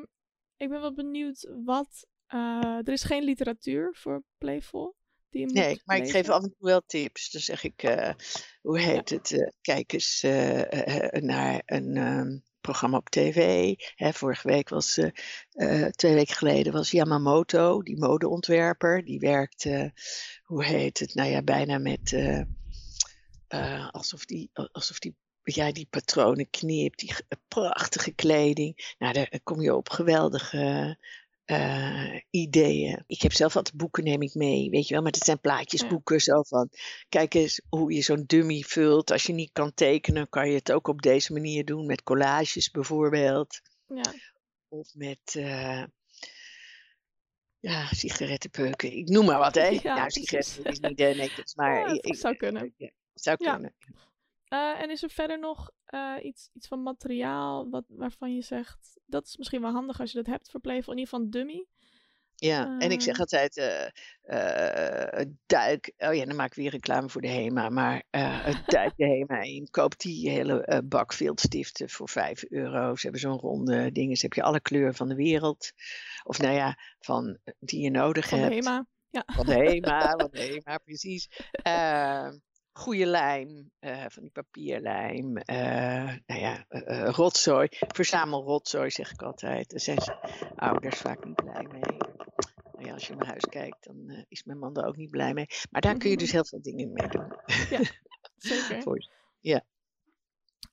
ik 0.56 0.68
ben 0.68 0.80
wel 0.80 0.94
benieuwd 0.94 1.50
wat. 1.64 2.06
eh, 2.26 2.78
er 2.78 2.92
is 2.92 3.02
geen 3.04 3.24
literatuur 3.24 3.94
voor 3.96 4.22
Playful. 4.38 4.96
Die 5.34 5.42
je 5.42 5.46
moet 5.46 5.56
Nee, 5.56 5.82
maar 5.84 5.96
ik 5.96 6.10
geef 6.10 6.28
af 6.28 6.42
en 6.42 6.48
toe 6.48 6.68
wel 6.68 6.82
tips. 6.86 7.30
Dan 7.30 7.40
zeg 7.40 7.64
ik, 7.64 7.82
eh, 7.82 8.14
hoe 8.60 8.78
heet 8.80 9.10
het? 9.10 9.32
eh, 9.32 9.48
kijk 9.60 9.92
eens 9.92 10.22
eh, 10.22 11.20
naar 11.22 11.62
een 11.66 11.96
ehm, 11.96 12.38
programma 12.60 12.96
op 12.96 13.08
tv. 13.08 13.74
Hè, 13.94 14.12
vorige 14.12 14.48
week 14.48 14.68
was, 14.68 15.00
twee 15.90 16.14
weken 16.14 16.34
geleden 16.34 16.72
was 16.72 16.90
Yamamoto, 16.90 17.82
die 17.82 17.98
modeontwerper. 17.98 19.04
Die 19.04 19.18
werkt, 19.18 19.64
hoe 20.42 20.64
heet 20.64 20.98
het? 20.98 21.14
Nou 21.14 21.30
ja, 21.30 21.42
bijna 21.42 21.78
met, 21.78 22.16
alsof 23.90 24.24
die, 24.24 24.50
alsof 24.72 24.98
die 24.98 25.16
ja, 25.42 25.72
die 25.72 25.86
patronen 25.90 26.50
knipt, 26.50 26.98
die 26.98 27.12
ge- 27.14 27.24
prachtige 27.48 28.12
kleding. 28.14 28.94
Nou, 28.98 29.12
daar 29.12 29.40
kom 29.42 29.60
je 29.60 29.74
op 29.74 29.88
geweldige 29.88 30.96
eh, 31.44 32.20
ideeën. 32.30 33.04
Ik 33.06 33.22
heb 33.22 33.32
zelf 33.32 33.52
wat 33.52 33.74
boeken, 33.74 34.04
neem 34.04 34.22
ik 34.22 34.34
mee, 34.34 34.70
weet 34.70 34.88
je 34.88 34.94
wel. 34.94 35.02
Maar 35.02 35.12
het 35.12 35.24
zijn 35.24 35.40
plaatjesboeken 35.40 36.20
zo 36.20 36.42
van, 36.42 36.68
kijk 37.08 37.34
eens 37.34 37.60
hoe 37.68 37.92
je 37.92 38.02
zo'n 38.02 38.24
dummy 38.26 38.60
vult. 38.66 39.10
Als 39.10 39.22
je 39.22 39.32
niet 39.32 39.52
kan 39.52 39.74
tekenen, 39.74 40.28
kan 40.28 40.48
je 40.48 40.54
het 40.54 40.72
ook 40.72 40.88
op 40.88 41.02
deze 41.02 41.32
manier 41.32 41.64
doen. 41.64 41.86
Met 41.86 42.02
collages 42.02 42.70
bijvoorbeeld. 42.70 43.60
Ja, 43.86 44.12
Of 44.68 44.94
met, 44.94 45.34
eh, 45.34 45.84
ja, 47.58 47.86
sigarettenpeuken. 47.86 48.96
Ik 48.96 49.08
noem 49.08 49.24
maar 49.24 49.38
wat, 49.38 49.54
hè. 49.54 49.68
Ja, 49.82 49.94
nou, 49.94 50.10
sigaretten 50.10 50.64
is 50.64 50.78
niet 50.80 51.00
eh, 51.00 51.14
netjes, 51.16 51.54
maar... 51.60 51.88
Ja, 51.94 51.98
ik- 52.00 52.16
zou 52.16 52.36
kunnen. 52.36 52.74
ja, 52.76 52.90
zou 53.14 53.36
kunnen. 53.36 53.74
Eh, 54.54 54.82
en 54.82 54.90
is 54.90 55.02
er 55.02 55.10
verder 55.10 55.38
nog 55.38 55.70
eh, 55.84 56.14
iets, 56.22 56.50
iets 56.52 56.68
van 56.68 56.82
materiaal 56.82 57.70
wat, 57.70 57.84
waarvan 57.88 58.34
je 58.34 58.42
zegt... 58.42 59.00
Dat 59.06 59.26
is 59.26 59.36
misschien 59.36 59.60
wel 59.60 59.72
handig 59.72 60.00
als 60.00 60.10
je 60.10 60.16
dat 60.16 60.26
hebt 60.26 60.50
voor 60.50 60.60
Playful. 60.60 60.92
In 60.92 60.98
ieder 60.98 61.12
geval 61.12 61.24
een 61.24 61.30
dummy. 61.30 61.66
Ja, 62.34 62.78
en 62.78 62.90
ik 62.90 63.00
zeg 63.00 63.14
Eh. 63.14 63.20
altijd, 63.20 63.54
het 65.10 65.28
duik, 65.46 65.92
oh 65.96 66.14
ja, 66.14 66.24
dan 66.24 66.36
maak 66.36 66.46
ik 66.46 66.54
weer 66.54 66.70
reclame 66.70 67.08
voor 67.08 67.20
de 67.20 67.28
HEMA, 67.28 67.68
maar 67.68 68.04
het 68.10 68.62
duik 68.66 68.92
de 68.96 69.04
HEMA 69.26 69.42
in, 69.42 69.68
koop 69.70 69.98
die 69.98 70.30
hele 70.30 70.82
bak 70.84 71.12
viltstiften 71.12 71.90
voor 71.90 72.08
5 72.08 72.44
euro. 72.48 72.94
Ze 72.94 73.02
hebben 73.02 73.20
zo'n 73.20 73.38
ronde 73.38 73.92
dingen, 73.92 74.16
ze 74.16 74.24
heb 74.24 74.34
je 74.34 74.42
alle 74.42 74.60
kleuren 74.60 74.94
van 74.94 75.08
de 75.08 75.14
wereld, 75.14 75.72
of 76.22 76.38
nou 76.38 76.54
ja, 76.54 76.78
van 76.98 77.38
die 77.58 77.82
je 77.82 77.90
nodig 77.90 78.28
Van 78.28 78.38
de 78.38 78.44
hebt. 78.44 78.54
HEMA. 78.54 78.86
Ja. 79.10 79.22
Van 79.26 79.46
de 79.46 79.54
HEMA, 79.54 80.10
van 80.10 80.28
de 80.30 80.40
HEMA, 80.40 80.78
precies. 80.78 81.28
Goede 82.76 83.06
lijm, 83.06 83.70
eh, 83.78 84.04
van 84.08 84.22
die 84.22 84.30
papierlijm, 84.32 85.36
eh, 85.36 85.56
nou 86.26 86.40
ja, 86.40 86.64
eh, 86.68 87.08
rotzooi. 87.10 87.68
Verzamel 87.70 88.42
rotzooi, 88.44 88.90
zeg 88.90 89.12
ik 89.12 89.22
altijd. 89.22 89.70
Daar 89.70 89.80
zijn 89.80 90.00
ze 90.00 90.16
ouders 90.56 90.98
vaak 90.98 91.24
niet 91.24 91.34
blij 91.34 91.66
mee. 91.72 91.80
Nou 92.72 92.86
ja, 92.86 92.92
als 92.92 93.06
je 93.06 93.10
in 93.12 93.18
mijn 93.18 93.30
huis 93.30 93.44
kijkt, 93.44 93.84
dan 93.84 94.24
is 94.28 94.44
mijn 94.44 94.58
man 94.58 94.76
er 94.76 94.86
ook 94.86 94.96
niet 94.96 95.10
blij 95.10 95.34
mee. 95.34 95.46
Maar 95.70 95.80
daar 95.80 95.96
kun 95.96 96.10
je 96.10 96.16
dus 96.16 96.32
heel 96.32 96.44
veel 96.44 96.62
dingen 96.62 96.92
mee 96.92 97.08
doen. 97.08 97.32
Zeker. 98.36 98.82
Voor- 98.82 99.08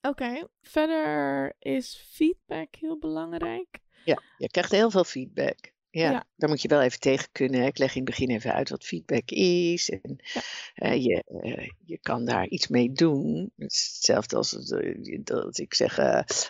Oké. 0.01 0.47
Verder 0.61 1.55
is 1.59 2.07
feedback 2.11 2.75
heel 2.75 2.97
belangrijk. 2.97 3.79
ja, 4.05 4.21
je 4.37 4.49
krijgt 4.49 4.71
heel 4.71 4.89
veel 4.91 5.03
feedback. 5.03 5.71
Ja, 5.91 6.11
Ja. 6.11 6.25
daar 6.35 6.49
moet 6.49 6.61
je 6.61 6.67
wel 6.67 6.81
even 6.81 6.99
tegen 6.99 7.27
kunnen. 7.31 7.59
hè. 7.59 7.65
Ik 7.65 7.77
leg 7.77 7.89
in 7.89 8.01
het 8.01 8.09
begin 8.09 8.29
even 8.29 8.53
uit 8.53 8.69
wat 8.69 8.83
feedback 8.85 9.29
is. 9.31 9.89
En 9.89 10.19
Ja. 10.33 10.41
eh, 10.73 11.03
je, 11.03 11.23
eh, 11.41 11.69
je 11.85 11.99
kan 12.01 12.25
daar 12.25 12.47
iets 12.47 12.67
mee 12.67 12.91
doen. 12.91 13.51
Het 13.57 13.71
is 13.71 13.91
hetzelfde 13.95 14.35
als 14.35 14.53
eh, 14.71 15.19
dat 15.23 15.57
ik 15.57 15.73
zeg: 15.73 15.99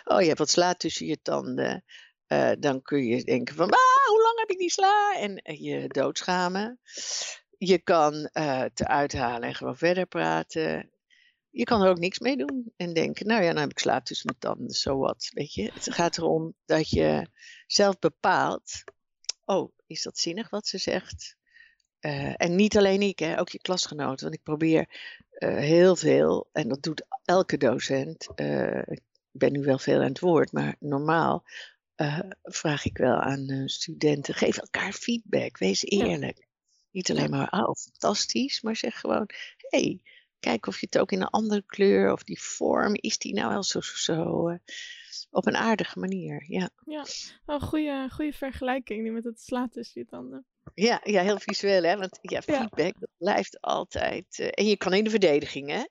Oh, 0.04 0.20
je 0.20 0.26
hebt 0.26 0.38
wat 0.38 0.50
sla 0.50 0.74
tussen 0.74 1.06
je 1.06 1.20
tanden. 1.22 1.84
Dan 2.58 2.82
kun 2.82 3.04
je 3.04 3.24
denken: 3.24 3.54
van, 3.54 3.70
ah, 3.70 4.06
Hoe 4.08 4.22
lang 4.22 4.38
heb 4.38 4.50
ik 4.50 4.58
die 4.58 4.70
sla? 4.70 5.16
En 5.18 5.40
je 5.62 5.88
doodschamen. 5.88 6.80
Je 7.58 7.78
kan 7.78 8.28
het 8.32 8.80
eruit 8.80 9.12
halen 9.12 9.48
en 9.48 9.54
gewoon 9.54 9.76
verder 9.76 10.06
praten. 10.06 10.90
Je 11.50 11.64
kan 11.64 11.82
er 11.82 11.88
ook 11.90 11.98
niks 11.98 12.18
mee 12.18 12.36
doen 12.36 12.72
en 12.76 12.92
denken: 12.92 13.26
Nou 13.26 13.42
ja, 13.42 13.52
dan 13.52 13.60
heb 13.60 13.70
ik 13.70 13.78
sla 13.78 14.00
tussen 14.00 14.26
mijn 14.26 14.54
tanden. 14.54 14.74
So 14.74 14.96
what? 14.98 15.30
Weet 15.34 15.52
je, 15.54 15.70
het 15.74 15.94
gaat 15.94 16.16
erom 16.18 16.54
dat 16.64 16.90
je 16.90 17.26
zelf 17.66 17.98
bepaalt 17.98 18.82
oh, 19.44 19.72
is 19.86 20.02
dat 20.02 20.18
zinnig 20.18 20.50
wat 20.50 20.66
ze 20.66 20.78
zegt? 20.78 21.36
Eh, 21.98 22.34
en 22.36 22.56
niet 22.56 22.76
alleen 22.76 23.02
ik, 23.02 23.18
hè, 23.18 23.40
ook 23.40 23.48
je 23.48 23.58
klasgenoten. 23.58 24.22
Want 24.24 24.34
ik 24.34 24.42
probeer 24.42 24.88
eh, 25.30 25.56
heel 25.56 25.96
veel, 25.96 26.48
en 26.52 26.68
dat 26.68 26.82
doet 26.82 27.06
elke 27.24 27.56
docent. 27.56 28.28
eh, 28.34 28.78
ik 28.78 29.00
ben 29.30 29.52
nu 29.52 29.62
wel 29.62 29.78
veel 29.78 29.98
aan 30.00 30.08
het 30.08 30.20
woord, 30.20 30.52
maar 30.52 30.76
normaal 30.78 31.44
vraag 32.42 32.84
ik 32.84 32.98
wel 32.98 33.14
aan 33.14 33.62
studenten: 33.68 34.34
geef 34.34 34.58
elkaar 34.58 34.92
feedback, 34.92 35.58
wees 35.58 35.80
Ja. 35.80 36.04
eerlijk. 36.04 36.46
Niet 36.90 37.10
alleen 37.10 37.30
maar, 37.30 37.50
oh, 37.52 37.74
fantastisch, 37.74 38.60
maar 38.60 38.76
zeg 38.76 39.00
gewoon: 39.00 39.28
hey, 39.56 40.00
kijk 40.40 40.66
of 40.66 40.80
je 40.80 40.86
het 40.90 40.98
ook 40.98 41.12
in 41.12 41.20
een 41.20 41.26
andere 41.28 41.62
kleur 41.66 42.12
of 42.12 42.22
die 42.22 42.40
vorm, 42.42 42.94
is 42.94 43.18
die 43.18 43.34
nou 43.34 43.48
wel 43.52 43.62
zo, 43.62 43.80
zo, 43.80 43.94
zo 43.96 44.58
op 45.32 45.46
een 45.46 45.56
aardige 45.56 45.98
manier. 45.98 46.44
Ja. 46.48 46.70
Ja, 46.84 47.04
een 47.46 47.60
goede, 47.60 48.08
goede 48.12 48.32
vergelijking 48.32 49.02
nu 49.02 49.10
met 49.12 49.24
het 49.24 49.40
slaan 49.40 49.68
tussen 49.68 50.00
je 50.00 50.06
tanden. 50.06 50.44
Ja, 50.74 51.00
ja, 51.04 51.22
heel 51.22 51.38
visueel, 51.38 51.82
hè? 51.82 51.96
Want 51.96 52.18
ja, 52.20 52.42
Ja. 52.46 52.58
feedback, 52.58 53.00
dat 53.00 53.08
blijft 53.16 53.60
altijd. 53.60 54.38
eh, 54.38 54.48
en 54.50 54.66
je 54.66 54.76
kan 54.76 54.92
in 54.92 55.04
de 55.04 55.10
verdediging, 55.10 55.70
hè? 55.70 55.82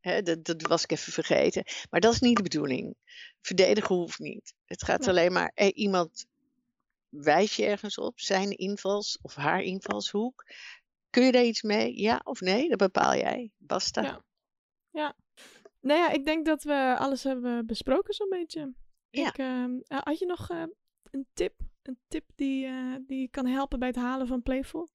Hè, 0.00 0.22
dat, 0.22 0.44
dat 0.44 0.62
was 0.62 0.82
ik 0.82 0.90
even 0.92 1.12
vergeten. 1.12 1.62
Maar 1.90 2.00
dat 2.00 2.12
is 2.12 2.20
niet 2.20 2.36
de 2.36 2.42
bedoeling. 2.42 2.94
Verdedigen 3.40 3.94
hoeft 3.94 4.18
niet. 4.18 4.54
Het 4.64 4.82
gaat 4.84 5.08
alleen 5.08 5.32
maar, 5.32 5.52
eh, 5.54 5.70
iemand 5.74 6.26
wijst 7.08 7.54
je 7.54 7.64
ergens 7.66 7.98
op, 7.98 8.20
zijn 8.20 8.50
invals 8.50 9.18
of 9.22 9.34
haar 9.34 9.62
invalshoek. 9.62 10.44
Kun 11.10 11.24
je 11.24 11.32
daar 11.32 11.44
iets 11.44 11.62
mee? 11.62 12.00
Ja 12.00 12.20
of 12.24 12.40
nee? 12.40 12.68
Dat 12.68 12.78
bepaal 12.78 13.14
jij. 13.16 13.50
Basta. 13.58 14.02
Ja. 14.02 14.24
Ja. 14.90 15.16
Nou 15.80 16.00
ja, 16.00 16.10
ik 16.10 16.24
denk 16.24 16.46
dat 16.46 16.62
we 16.62 16.96
alles 16.98 17.22
hebben 17.22 17.66
besproken 17.66 18.14
zo'n 18.14 18.28
beetje. 18.28 18.74
Ja. 19.16 19.28
Ik, 19.28 19.38
ehm, 19.38 19.78
eh, 19.86 19.98
had 20.02 20.18
je 20.18 20.26
nog 20.26 20.50
eh, 20.50 20.62
een 21.10 21.26
tip? 21.34 21.60
Een 21.82 21.98
tip 22.08 22.24
die, 22.34 22.66
eh, 22.66 22.94
die 23.06 23.28
kan 23.30 23.46
helpen 23.46 23.78
bij 23.78 23.88
het 23.88 23.96
halen 23.96 24.26
van 24.26 24.42
Playful? 24.42 24.88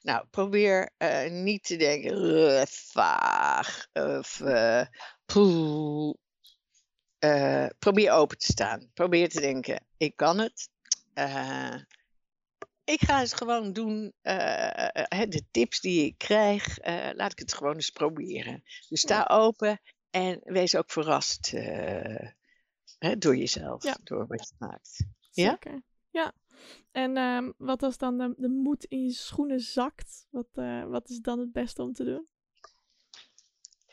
Nou, 0.00 0.26
probeer 0.30 0.90
niet 1.30 1.64
te 1.64 1.76
denken, 1.76 2.12
"Ugh, 2.12 2.66
vaag 2.66 3.86
of 3.92 4.40
eh, 4.40 4.86
poeh. 5.24 6.14
Eh, 7.18 7.66
probeer 7.78 8.10
open 8.10 8.38
te 8.38 8.52
staan. 8.52 8.90
Probeer 8.94 9.28
te 9.28 9.40
denken, 9.40 9.86
ik 9.96 10.16
kan 10.16 10.38
het. 10.38 10.68
Ik 12.84 13.00
ga 13.00 13.18
het 13.18 13.34
gewoon 13.34 13.72
doen. 13.72 14.14
de 14.22 15.42
tips 15.50 15.80
die 15.80 16.04
ik 16.06 16.18
krijg, 16.18 16.78
laat 17.14 17.32
ik 17.32 17.38
het 17.38 17.54
gewoon 17.54 17.74
eens 17.74 17.90
proberen. 17.90 18.62
Dus 18.88 19.00
sta 19.00 19.24
open 19.30 19.80
en 20.10 20.40
wees 20.44 20.76
ook 20.76 20.90
verrast 20.90 21.52
hè, 23.04 23.18
door 23.18 23.36
jezelf, 23.36 23.82
Ja. 23.82 23.96
door 24.02 24.26
wat 24.26 24.48
je 24.48 24.54
maakt. 24.58 25.06
Ja? 25.30 25.50
Zeker. 25.50 25.82
Ja. 26.10 26.32
En 26.92 27.16
ehm, 27.16 27.52
wat 27.56 27.82
als 27.82 27.98
dan 27.98 28.18
de, 28.18 28.34
de 28.36 28.48
moed 28.48 28.84
in 28.84 29.02
je 29.04 29.12
schoenen 29.12 29.60
zakt? 29.60 30.26
Wat, 30.30 30.46
eh, 30.52 30.84
wat 30.84 31.08
is 31.08 31.18
dan 31.20 31.38
het 31.38 31.52
beste 31.52 31.82
om 31.82 31.92
te 31.92 32.04
doen? 32.04 32.26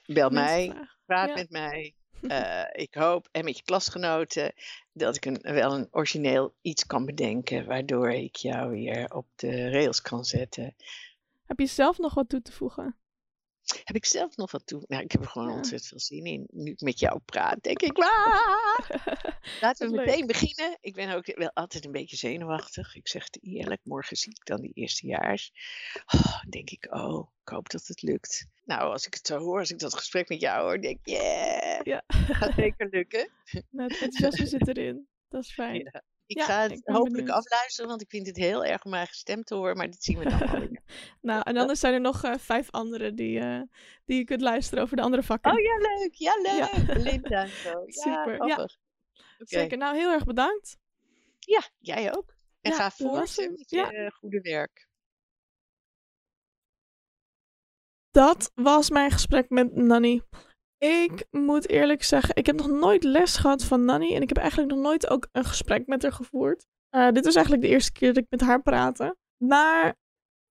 Bel 0.05 0.29
mij, 0.29 0.87
praat 1.05 1.27
Ja. 1.27 1.33
met 1.35 1.49
mij. 1.49 1.95
Eh, 2.21 2.63
ik 2.71 2.93
hoop, 2.93 3.27
en 3.31 3.43
met 3.45 3.57
je 3.57 3.63
klasgenoten, 3.63 4.53
dat 4.93 5.15
ik 5.15 5.25
een, 5.25 5.39
wel 5.41 5.73
een 5.73 5.87
origineel 5.91 6.55
iets 6.61 6.85
kan 6.85 7.05
bedenken, 7.05 7.65
waardoor 7.65 8.11
ik 8.11 8.35
jou 8.35 8.69
weer 8.71 9.13
op 9.13 9.27
de 9.35 9.69
rails 9.69 10.01
kan 10.01 10.25
zetten. 10.25 10.75
Heb 11.45 11.59
je 11.59 11.65
zelf 11.65 11.97
nog 11.97 12.13
wat 12.13 12.29
toe 12.29 12.41
te 12.41 12.51
voegen? 12.51 12.97
Heb 13.83 13.95
ik 13.95 14.05
zelf 14.05 14.35
nog 14.35 14.51
wat 14.51 14.65
toe? 14.67 14.83
Nou, 14.87 15.03
ik 15.03 15.11
heb 15.11 15.21
er 15.21 15.27
gewoon 15.29 15.47
Ja. 15.49 15.55
ontzettend 15.55 15.89
veel 15.89 15.99
zin 15.99 16.25
in. 16.25 16.47
Nu 16.51 16.71
ik 16.71 16.81
met 16.81 16.99
jou 16.99 17.19
praat, 17.25 17.63
denk 17.63 17.81
ik, 17.81 17.97
laten 19.61 19.89
we 19.91 19.95
meteen 19.95 20.17
leuk. 20.17 20.27
beginnen. 20.27 20.77
Ik 20.81 20.93
ben 20.93 21.15
ook 21.15 21.35
wel 21.35 21.51
altijd 21.53 21.85
een 21.85 21.91
beetje 21.91 22.15
zenuwachtig. 22.17 22.95
Ik 22.95 23.07
zeg 23.07 23.23
het 23.23 23.37
eerlijk, 23.41 23.81
morgen 23.83 24.17
zie 24.17 24.31
ik 24.31 24.45
dan 24.45 24.61
die 24.61 24.71
eerstejaars. 24.73 25.51
Oh, 26.15 26.41
denk 26.49 26.69
ik, 26.69 26.87
oh, 26.93 27.27
ik 27.43 27.49
hoop 27.49 27.69
dat 27.69 27.87
het 27.87 28.01
lukt. 28.01 28.45
Nou, 28.63 28.91
als 28.91 29.05
ik 29.05 29.13
het 29.13 29.27
zo 29.27 29.37
hoor, 29.39 29.59
als 29.59 29.71
ik 29.71 29.79
dat 29.79 29.93
gesprek 29.95 30.29
met 30.29 30.41
jou 30.41 30.63
hoor, 30.63 30.81
denk 30.81 30.99
ik, 31.03 31.07
yeah, 31.07 31.79
Ja. 31.83 32.03
gaat 32.07 32.53
zeker 32.55 32.87
lukken. 32.91 33.29
Nou, 33.71 33.91
het 33.93 34.01
enthousiasme 34.01 34.45
zit 34.47 34.67
erin. 34.67 35.07
Dat 35.29 35.43
is 35.43 35.53
fijn. 35.61 35.75
Ja. 35.93 36.03
Ik 36.31 36.37
Ja, 36.37 36.45
ga 36.45 36.61
het 36.61 36.71
ik 36.71 36.81
hopelijk 36.83 37.13
benieuwd. 37.15 37.35
afluisteren, 37.35 37.89
want 37.89 38.01
ik 38.01 38.09
vind 38.09 38.27
het 38.27 38.35
heel 38.37 38.65
erg 38.65 38.83
om 38.83 38.89
mijn 38.89 39.01
eigen 39.01 39.15
stem 39.19 39.43
te 39.43 39.55
horen, 39.55 39.77
maar 39.77 39.89
dat 39.89 40.03
zien 40.03 40.17
we 40.17 40.29
dan 40.29 40.39
wel. 40.39 40.67
Nou, 41.21 41.41
en 41.43 41.57
anders 41.57 41.79
zijn 41.79 41.93
er 41.93 42.01
nog 42.01 42.23
eh, 42.23 42.35
vijf 42.37 42.69
andere 42.71 43.13
die, 43.13 43.39
eh, 43.39 43.61
die 44.05 44.17
je 44.17 44.23
kunt 44.23 44.41
luisteren 44.41 44.83
over 44.83 44.95
de 44.95 45.01
andere 45.01 45.23
vakken. 45.23 45.51
Oh 45.51 45.59
ja, 45.59 45.77
leuk. 45.77 46.13
Ja, 46.13 46.33
Ja. 46.43 46.69
leuk. 46.87 46.97
Linda 46.97 47.41
en 47.41 47.49
zo. 47.49 47.83
Super, 48.03 48.47
ja. 48.47 48.69
Zeker. 49.37 49.77
Nou, 49.77 49.95
heel 49.95 50.11
erg 50.11 50.23
bedankt. 50.23 50.77
Ja, 51.39 51.61
jij 51.79 52.15
ook. 52.15 52.33
En 52.61 52.73
ga 52.73 52.91
voort 52.91 53.35
hem. 53.35 53.51
met 53.51 53.69
je 53.69 53.81
eh, 53.81 54.11
goede 54.11 54.41
werk. 54.41 54.87
Dat 58.11 58.51
was 58.55 58.89
mijn 58.89 59.11
gesprek 59.11 59.49
met 59.49 59.75
Nanny. 59.75 60.21
Ik 60.83 61.25
moet 61.31 61.69
eerlijk 61.69 62.03
zeggen, 62.03 62.35
ik 62.35 62.45
heb 62.45 62.55
nog 62.55 62.67
nooit 62.67 63.03
les 63.03 63.35
gehad 63.35 63.63
van 63.63 63.85
Nanny. 63.85 64.15
En 64.15 64.21
ik 64.21 64.29
heb 64.29 64.37
eigenlijk 64.37 64.71
nog 64.71 64.79
nooit 64.79 65.09
ook 65.09 65.27
een 65.31 65.45
gesprek 65.45 65.87
met 65.87 66.01
haar 66.01 66.11
gevoerd. 66.11 66.65
Eh, 66.89 67.11
dit 67.11 67.25
was 67.25 67.35
eigenlijk 67.35 67.65
de 67.65 67.71
eerste 67.71 67.91
keer 67.91 68.13
dat 68.13 68.23
ik 68.23 68.29
met 68.29 68.41
haar 68.41 68.61
praatte. 68.61 69.15
Maar 69.37 69.95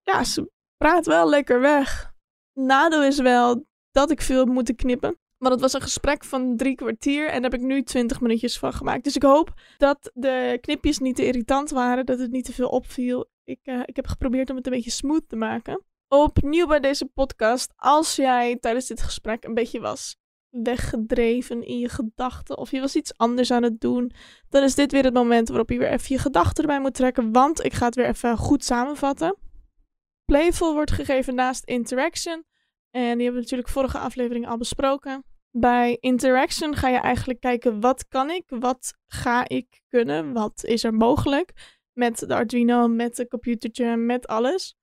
ja, 0.03 0.25
ze 0.25 0.51
praat 0.77 1.07
wel 1.07 1.29
lekker 1.29 1.61
weg. 1.61 2.13
Nadeel 2.53 3.03
is 3.03 3.19
wel 3.19 3.67
dat 3.91 4.11
ik 4.11 4.21
veel 4.21 4.47
moeten 4.47 4.77
knippen. 4.77 5.19
Maar 5.39 5.51
het 5.51 5.61
was 5.61 5.73
een 5.73 5.81
gesprek 5.81 6.25
van 6.25 6.57
drie 6.57 6.75
kwartier 6.75 7.29
en 7.29 7.43
daar 7.43 7.51
heb 7.51 7.61
ik 7.61 7.67
nu 7.67 7.83
twintig 7.83 8.21
minuutjes 8.21 8.59
van 8.59 8.73
gemaakt. 8.73 9.05
Dus 9.05 9.17
ik 9.17 9.23
hoop 9.23 9.55
dat 9.79 10.11
de 10.15 10.59
knipjes 10.61 10.99
niet 10.99 11.17
te 11.17 11.27
irritant 11.27 11.71
waren, 11.71 12.07
dat 12.07 12.19
het 12.19 12.31
niet 12.31 12.45
te 12.45 12.53
veel 12.53 12.69
opviel. 12.69 13.31
Ik, 13.45 13.61
eh, 13.63 13.81
ik 13.85 13.97
heb 13.97 14.07
geprobeerd 14.07 14.51
om 14.51 14.57
het 14.57 14.67
een 14.67 14.73
beetje 14.73 14.91
smooth 14.91 15.29
te 15.29 15.37
maken. 15.37 15.85
Opnieuw 16.09 16.67
bij 16.67 16.81
deze 16.81 17.07
podcast, 17.07 17.73
als 17.77 18.17
jij 18.17 18.57
tijdens 18.57 18.87
dit 18.87 19.03
gesprek 19.03 19.45
een 19.45 19.55
beetje 19.55 19.81
was 19.81 20.19
weggedreven 20.51 21.63
in 21.63 21.79
je 21.79 21.89
gedachten 21.89 22.59
of 22.59 22.71
je 22.71 22.81
was 22.81 22.97
iets 22.97 23.17
anders 23.17 23.51
aan 23.51 23.63
het 23.63 23.81
doen, 23.81 24.13
dan 24.49 24.63
is 24.63 24.75
dit 24.75 24.93
weer 24.93 25.05
het 25.05 25.15
moment 25.15 25.49
waarop 25.49 25.71
je 25.71 25.79
weer 25.79 25.91
even 25.91 26.15
je 26.15 26.19
gedachten 26.19 26.65
erbij 26.65 26.81
moet 26.81 26.95
trekken, 26.95 27.33
want 27.33 27.65
ik 27.65 27.73
ga 27.73 27.87
het 27.87 27.95
weer 27.95 28.07
even 28.07 28.37
goed 28.37 28.65
samenvatten. 28.65 29.37
Playful 30.25 30.75
wordt 30.75 30.91
gegeven 30.91 31.35
naast 31.35 31.65
Interaction 31.65 32.45
en 32.91 33.01
die 33.01 33.25
hebben 33.25 33.33
we 33.33 33.41
natuurlijk 33.41 33.69
vorige 33.69 33.99
aflevering 33.99 34.49
al 34.49 34.57
besproken. 34.57 35.25
Bij 35.51 35.97
Interaction 36.01 36.75
ga 36.75 36.89
je 36.89 36.99
eigenlijk 36.99 37.41
kijken 37.41 37.81
wat 37.81 38.09
kan 38.09 38.31
ik, 38.31 38.45
wat 38.47 38.95
ga 39.07 39.49
ik 39.49 39.81
kunnen, 39.89 40.33
wat 40.33 40.65
is 40.65 40.85
er 40.85 40.95
mogelijk 40.95 41.79
met 41.93 42.19
de 42.19 42.35
Arduino, 42.35 42.89
met 42.89 43.17
de 43.17 43.29
computertje, 43.29 43.97
met 43.97 44.27
alles. 44.27 44.77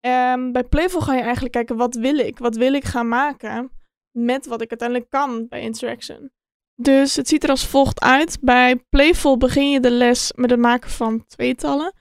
Ehm, 0.00 0.52
bij 0.52 0.64
Playful 0.64 1.00
ga 1.00 1.14
je 1.14 1.22
eigenlijk 1.22 1.52
kijken 1.52 1.76
wat 1.76 1.94
wil 1.94 2.18
ik, 2.18 2.38
wat 2.38 2.56
wil 2.56 2.72
ik 2.72 2.84
gaan 2.84 3.08
maken 3.08 3.79
met 4.10 4.46
wat 4.46 4.60
ik 4.60 4.70
uiteindelijk 4.70 5.10
kan 5.10 5.46
bij 5.48 5.60
Interaction. 5.60 6.30
Dus 6.74 7.16
het 7.16 7.28
ziet 7.28 7.44
er 7.44 7.50
als 7.50 7.66
volgt 7.66 8.00
uit. 8.00 8.38
Bij 8.40 8.76
Playful 8.76 9.36
begin 9.36 9.70
je 9.70 9.80
de 9.80 9.90
les 9.90 10.32
met 10.36 10.50
het 10.50 10.58
maken 10.58 10.90
van 10.90 11.26
tweetallen. 11.26 11.94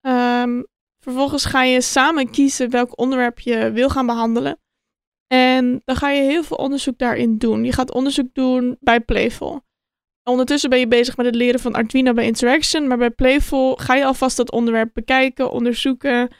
Ehm, 0.00 0.62
vervolgens 0.98 1.44
ga 1.44 1.62
je 1.62 1.80
samen 1.80 2.30
kiezen 2.30 2.70
welk 2.70 2.98
onderwerp 2.98 3.38
je 3.40 3.70
wil 3.72 3.88
gaan 3.88 4.06
behandelen. 4.06 4.58
En 5.26 5.80
dan 5.84 5.96
ga 5.96 6.10
je 6.10 6.22
heel 6.22 6.42
veel 6.42 6.56
onderzoek 6.56 6.98
daarin 6.98 7.38
doen. 7.38 7.64
Je 7.64 7.72
gaat 7.72 7.92
onderzoek 7.92 8.34
doen 8.34 8.76
bij 8.80 9.00
Playful. 9.00 9.62
Ondertussen 10.24 10.70
ben 10.70 10.78
je 10.78 10.88
bezig 10.88 11.16
met 11.16 11.26
het 11.26 11.34
leren 11.34 11.60
van 11.60 11.74
Arduino 11.74 12.12
bij 12.12 12.26
Interaction. 12.26 12.86
Maar 12.86 12.98
bij 12.98 13.10
Playful 13.10 13.76
ga 13.76 13.94
je 13.94 14.04
alvast 14.04 14.36
dat 14.36 14.52
onderwerp 14.52 14.90
bekijken, 14.92 15.50
onderzoeken. 15.50 16.30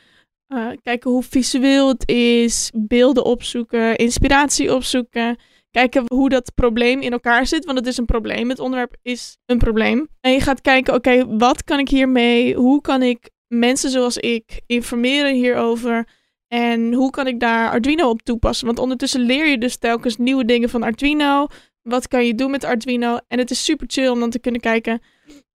Eh, 0.51 0.69
kijken 0.83 1.11
hoe 1.11 1.23
visueel 1.23 1.89
het 1.89 2.09
is. 2.09 2.71
Beelden 2.75 3.25
opzoeken. 3.25 3.97
Inspiratie 3.97 4.75
opzoeken. 4.75 5.37
Kijken 5.71 6.05
hoe 6.07 6.29
dat 6.29 6.55
probleem 6.55 7.01
in 7.01 7.13
elkaar 7.13 7.47
zit. 7.47 7.65
Want 7.65 7.79
het 7.79 7.87
is 7.87 7.97
een 7.97 8.05
probleem. 8.05 8.49
Het 8.49 8.59
onderwerp 8.59 8.97
is 9.03 9.37
een 9.47 9.59
probleem. 9.59 10.09
En 10.21 10.33
je 10.33 10.41
gaat 10.41 10.61
kijken, 10.61 10.95
oké, 10.95 11.37
wat 11.37 11.65
kan 11.65 11.79
ik 11.79 11.89
hiermee? 11.89 12.55
Hoe 12.55 12.81
kan 12.81 13.03
ik 13.03 13.31
mensen 13.49 13.91
zoals 13.91 14.17
ik 14.17 14.61
informeren 14.67 15.35
hierover? 15.35 16.09
En 16.49 16.93
hoe 16.93 17.11
kan 17.11 17.27
ik 17.27 17.41
daar 17.41 17.71
Arduino 17.71 18.09
op 18.09 18.23
toepassen? 18.23 18.67
Want 18.67 18.79
ondertussen 18.79 19.21
leer 19.21 19.47
je 19.47 19.59
dus 19.59 19.77
telkens 19.77 20.17
nieuwe 20.17 20.45
dingen 20.45 20.69
van 20.69 20.83
Arduino. 20.83 21.47
Wat 21.83 22.09
kan 22.09 22.27
je 22.27 22.35
doen 22.35 22.51
met 22.51 22.65
Arduino? 22.65 23.19
En 23.29 23.39
het 23.39 23.51
is 23.51 23.65
super 23.65 23.87
chill 23.91 24.09
om 24.09 24.21
dan 24.21 24.31
te 24.31 24.41
kunnen 24.41 24.61
kijken. 24.61 25.01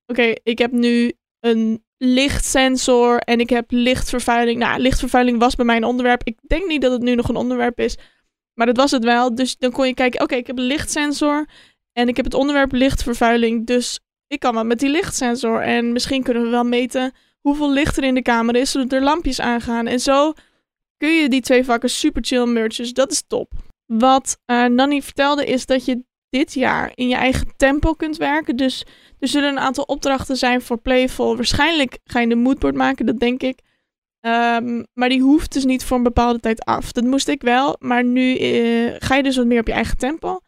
Oké, 0.06 0.34
ik 0.44 0.58
heb 0.58 0.72
nu 0.72 1.12
een 1.40 1.85
lichtsensor 1.98 3.18
en 3.18 3.40
ik 3.40 3.50
heb 3.50 3.66
lichtvervuiling. 3.70 4.60
Nou, 4.60 4.80
lichtvervuiling 4.80 5.40
was 5.40 5.56
bij 5.56 5.66
mij 5.66 5.76
een 5.76 5.84
onderwerp. 5.84 6.22
Ik 6.24 6.38
denk 6.48 6.68
niet 6.68 6.82
dat 6.82 6.92
het 6.92 7.02
nu 7.02 7.16
nog 7.16 7.30
een 7.30 7.36
onderwerp 7.36 7.80
is, 7.80 7.98
maar 8.54 8.66
dat 8.66 8.78
was 8.78 8.92
het 8.92 9.04
wel. 9.04 9.36
Dus 9.36 9.58
dan 9.58 9.72
kon 9.72 9.88
je 9.88 9.94
kijken, 9.94 10.22
oké, 10.22 10.36
ik 10.36 10.48
heb 10.48 10.58
een 10.58 10.64
lichtsensor 10.64 11.46
en 11.94 12.08
ik 12.08 12.16
heb 12.16 12.26
het 12.26 12.34
onderwerp 12.34 12.72
lichtvervuiling. 12.72 13.66
Dus 13.66 14.00
ik 14.28 14.40
kan 14.40 14.54
wel 14.54 14.66
met 14.66 14.80
die 14.80 14.90
lichtsensor 14.90 15.62
en 15.62 15.92
misschien 15.92 16.24
kunnen 16.24 16.44
we 16.44 16.50
wel 16.50 16.64
meten 16.64 17.14
hoeveel 17.42 17.72
licht 17.72 17.98
er 17.98 18.04
in 18.04 18.14
de 18.14 18.22
kamer 18.22 18.56
is, 18.56 18.72
zodat 18.72 18.92
er 18.92 19.04
lampjes 19.04 19.42
aangaan. 19.42 19.88
En 19.88 20.00
zo 20.00 20.34
kun 20.98 21.10
je 21.10 21.30
die 21.30 21.42
twee 21.42 21.66
vakken 21.66 21.90
super 21.90 22.24
chill 22.26 22.46
mergen. 22.46 22.84
Dus 22.84 22.94
dat 22.94 23.12
is 23.12 23.24
top. 23.28 23.52
Wat 23.86 24.38
uh, 24.46 24.66
Nanny 24.66 25.02
vertelde 25.02 25.46
is 25.46 25.66
dat 25.66 25.86
je 25.86 26.04
dit 26.38 26.54
jaar 26.54 26.92
in 26.96 27.08
je 27.08 27.16
eigen 27.16 27.48
tempo 27.58 27.94
kunt 27.94 28.18
werken. 28.18 28.56
Dus 28.56 28.86
er 29.20 29.28
zullen 29.28 29.50
een 29.50 29.60
aantal 29.60 29.84
opdrachten 29.84 30.38
zijn 30.38 30.62
voor 30.62 30.78
Playful. 30.78 31.36
Waarschijnlijk 31.36 31.98
ga 32.04 32.20
je 32.20 32.30
een 32.32 32.42
moodboard 32.42 32.76
maken, 32.76 33.06
dat 33.06 33.20
denk 33.20 33.42
ik. 33.42 33.60
Ehm, 34.20 34.84
maar 34.94 35.10
die 35.10 35.22
hoeft 35.22 35.54
dus 35.54 35.66
niet 35.66 35.84
voor 35.84 35.98
een 35.98 36.04
bepaalde 36.04 36.40
tijd 36.40 36.66
af. 36.66 36.92
Dat 36.92 37.04
moest 37.04 37.28
ik 37.28 37.42
wel, 37.42 37.76
maar 37.80 38.04
nu 38.04 38.40
uh, 38.40 38.96
ga 39.00 39.16
je 39.16 39.24
dus 39.24 39.36
wat 39.36 39.46
meer 39.46 39.60
op 39.60 39.68
je 39.68 39.74
eigen 39.74 39.98
tempo. 39.98 40.40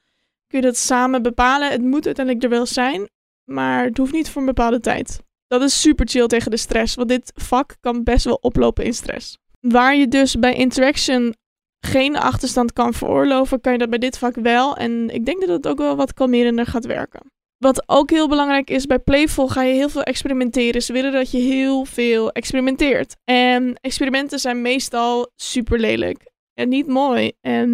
Kun 0.47 0.60
je 0.60 0.65
dat 0.65 0.78
samen 0.78 1.21
bepalen. 1.21 1.71
Het 1.71 1.82
moet 1.82 2.06
uiteindelijk 2.06 2.45
er 2.45 2.52
wel 2.52 2.65
zijn, 2.65 3.10
maar 3.43 3.84
het 3.84 3.97
hoeft 3.97 4.13
niet 4.13 4.30
voor 4.30 4.41
een 4.41 4.47
bepaalde 4.47 4.80
tijd. 4.80 5.19
Dat 5.47 5.62
is 5.62 5.82
super 5.82 6.08
chill 6.08 6.28
tegen 6.28 6.52
de 6.52 6.58
stress, 6.58 6.95
want 6.95 7.10
dit 7.10 7.32
vak 7.36 7.76
kan 7.80 8.04
best 8.04 8.26
wel 8.26 8.38
oplopen 8.41 8.86
in 8.86 8.93
stress. 8.93 9.38
Waar 9.60 9.95
je 9.95 10.08
dus 10.08 10.39
bij 10.39 10.54
interaction 10.54 11.36
geen 11.80 12.18
achterstand 12.18 12.74
kan 12.74 12.94
veroorloven, 12.94 13.62
kan 13.62 13.72
je 13.72 13.78
dat 13.78 13.90
bij 13.90 14.00
dit 14.00 14.18
vak 14.18 14.36
wel. 14.36 14.76
En 14.76 15.10
ik 15.10 15.26
denk 15.26 15.40
dat 15.40 15.50
het 15.50 15.68
ook 15.68 15.78
wel 15.78 15.96
wat 15.96 16.13
kalmerender 16.13 16.66
gaat 16.66 16.86
werken. 16.86 17.32
Wat 17.58 17.84
ook 17.86 18.10
heel 18.10 18.28
belangrijk 18.28 18.70
is, 18.70 18.86
bij 18.86 19.00
Playful 19.00 19.48
ga 19.48 19.63
je 19.63 19.74
heel 19.74 19.90
veel 19.90 20.04
experimenteren. 20.04 20.82
Ze 20.82 20.94
willen 20.94 21.12
dat 21.12 21.32
je 21.32 21.38
heel 21.38 21.86
veel 21.86 22.32
experimenteert. 22.32 23.16
En 23.24 23.76
experimenten 23.82 24.40
zijn 24.40 24.62
meestal 24.62 25.32
super 25.36 25.80
lelijk. 25.80 26.32
En 26.54 26.70
niet 26.70 26.88
mooi. 26.88 27.32
En 27.42 27.70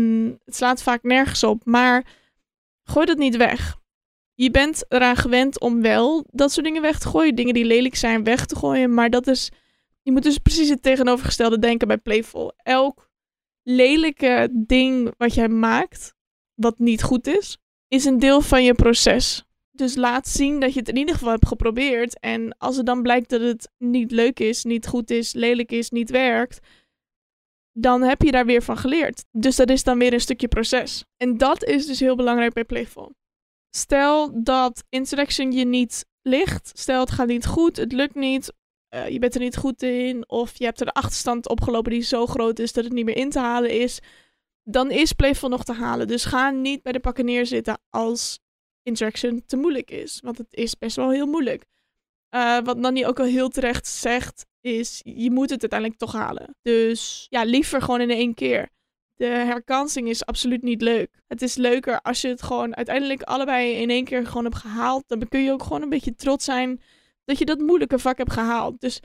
het 0.46 0.56
slaat 0.56 0.84
vaak 0.84 1.04
nergens 1.04 1.44
op. 1.44 1.66
Maar 1.66 2.06
gooi 2.84 3.06
dat 3.06 3.18
niet 3.18 3.38
weg. 3.38 3.76
Je 4.34 4.52
bent 4.52 4.86
eraan 4.90 5.16
gewend 5.16 5.60
om 5.60 5.82
wel 5.82 6.26
dat 6.32 6.52
soort 6.52 6.66
dingen 6.66 6.82
weg 6.82 7.00
te 7.00 7.08
gooien. 7.08 7.36
Dingen 7.36 7.54
die 7.54 7.66
lelijk 7.66 7.96
zijn 7.96 8.24
weg 8.24 8.46
te 8.46 8.56
gooien. 8.56 8.94
Maar 8.94 9.10
dat 9.10 9.28
is. 9.28 9.52
Je 10.02 10.12
moet 10.12 10.24
dus 10.24 10.38
precies 10.38 10.70
het 10.70 10.82
tegenovergestelde 10.82 11.60
denken 11.60 11.88
bij 11.88 11.98
Playful. 11.98 12.54
Elk 12.58 13.10
lelijke 13.64 14.50
ding 14.52 15.14
wat 15.18 15.34
jij 15.34 15.50
maakt, 15.50 16.14
wat 16.54 16.80
niet 16.80 17.04
goed 17.04 17.28
is, 17.28 17.58
is 17.88 18.06
een 18.06 18.20
deel 18.20 18.42
van 18.42 18.64
je 18.64 18.74
proces. 18.74 19.44
Dus 19.72 19.96
laat 19.96 20.28
zien 20.28 20.60
dat 20.60 20.74
je 20.74 20.80
het 20.80 20.90
in 20.90 20.98
ieder 20.98 21.14
geval 21.14 21.32
hebt 21.32 21.48
geprobeerd. 21.48 22.20
En 22.20 22.58
als 22.58 22.78
het 22.78 22.86
dan 22.86 23.02
blijkt 23.02 23.30
dat 23.30 23.42
het 23.42 23.72
niet 23.78 24.12
leuk 24.12 24.40
is, 24.40 24.64
niet 24.64 24.88
goed 24.88 25.10
is, 25.10 25.34
lelijk 25.34 25.72
is, 25.72 25.90
niet 25.90 26.10
werkt, 26.10 26.60
dan 27.72 28.02
heb 28.02 28.22
je 28.22 28.32
daar 28.32 28.46
weer 28.46 28.64
van 28.64 28.78
geleerd. 28.78 29.26
Dus 29.32 29.56
dat 29.56 29.70
is 29.70 29.84
dan 29.84 30.00
weer 30.00 30.14
een 30.14 30.20
stukje 30.22 30.48
proces. 30.48 31.06
En 31.18 31.38
dat 31.38 31.64
is 31.64 31.86
dus 31.86 32.00
heel 32.00 32.16
belangrijk 32.16 32.54
bij 32.54 32.64
Playful. 32.64 33.14
Stel 33.70 34.44
dat 34.44 34.84
interaction 34.90 35.52
je 35.52 35.66
niet 35.66 36.06
ligt, 36.22 36.72
stel 36.74 37.00
het 37.00 37.12
gaat 37.12 37.28
niet 37.28 37.46
goed, 37.46 37.78
het 37.78 37.92
lukt 37.92 38.16
niet, 38.16 38.54
uh, 38.94 39.10
je 39.10 39.20
bent 39.20 39.34
er 39.36 39.42
niet 39.42 39.58
goed 39.58 39.84
in, 39.84 40.30
of 40.30 40.58
je 40.58 40.66
hebt 40.66 40.82
er 40.82 40.88
een 40.88 40.94
achterstand 40.94 41.50
opgelopen 41.50 41.92
die 41.92 42.02
zo 42.02 42.26
groot 42.26 42.60
is 42.60 42.74
dat 42.74 42.84
het 42.84 42.94
niet 42.94 43.06
meer 43.06 43.18
in 43.18 43.30
te 43.30 43.40
halen 43.40 43.70
is, 43.70 44.00
dan 44.64 44.92
is 44.92 45.14
Playful 45.14 45.50
nog 45.50 45.64
te 45.64 45.74
halen. 45.74 46.08
Dus 46.08 46.26
ga 46.26 46.50
niet 46.50 46.82
bij 46.82 46.92
de 46.92 47.00
pakken 47.00 47.26
neerzitten 47.26 47.80
als 47.90 48.40
interaction 48.84 49.44
te 49.46 49.58
moeilijk 49.58 49.92
is, 49.92 50.20
want 50.24 50.38
het 50.38 50.54
is 50.54 50.78
best 50.78 50.96
wel 50.96 51.12
heel 51.12 51.26
moeilijk. 51.26 51.66
Uh, 52.36 52.60
wat 52.64 52.78
Nanny 52.78 53.06
ook 53.06 53.20
al 53.20 53.26
heel 53.26 53.50
terecht 53.50 53.88
zegt, 53.88 54.46
is 54.62 55.02
je 55.04 55.32
moet 55.32 55.50
het 55.50 55.62
uiteindelijk 55.62 56.00
toch 56.00 56.12
halen. 56.12 56.56
Dus 56.62 57.26
ja, 57.30 57.44
liever 57.44 57.82
gewoon 57.82 58.02
in 58.02 58.10
één 58.10 58.34
keer. 58.34 58.70
De 59.16 59.26
herkansing 59.26 60.10
is 60.10 60.26
absoluut 60.26 60.62
niet 60.62 60.82
leuk. 60.82 61.22
Het 61.28 61.42
is 61.42 61.56
leuker 61.56 62.02
als 62.02 62.22
je 62.22 62.28
het 62.28 62.42
gewoon 62.42 62.76
uiteindelijk 62.76 63.22
allebei 63.22 63.74
in 63.74 63.90
één 63.90 64.04
keer 64.04 64.28
gewoon 64.28 64.44
hebt 64.44 64.56
gehaald. 64.56 65.04
Dan 65.08 65.28
kun 65.28 65.42
je 65.42 65.52
ook 65.52 65.64
gewoon 65.64 65.82
een 65.82 65.90
beetje 65.90 66.16
trots 66.16 66.46
zijn 66.46 66.82
dat 67.26 67.38
je 67.38 67.46
dat 67.46 67.60
moeilijke 67.60 68.00
vak 68.00 68.18
hebt 68.18 68.34
gehaald. 68.34 68.82
Dus 68.82 69.00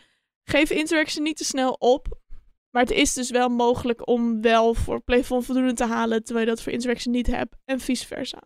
geef 0.44 0.70
Interaction 0.70 1.22
niet 1.22 1.36
te 1.36 1.44
snel 1.44 1.72
op. 1.72 2.18
Maar 2.70 2.82
het 2.82 2.92
is 2.92 3.14
dus 3.14 3.30
wel 3.30 3.48
mogelijk 3.48 4.08
om 4.08 4.40
wel 4.40 4.74
voor 4.74 5.00
Playful 5.00 5.42
voldoende 5.42 5.72
te 5.72 5.84
halen, 5.84 6.24
terwijl 6.24 6.46
je 6.46 6.52
dat 6.52 6.62
voor 6.62 6.72
Interaction 6.72 7.12
niet 7.12 7.26
hebt. 7.26 7.56
En 7.64 7.80
vice 7.80 8.06
versa. 8.06 8.42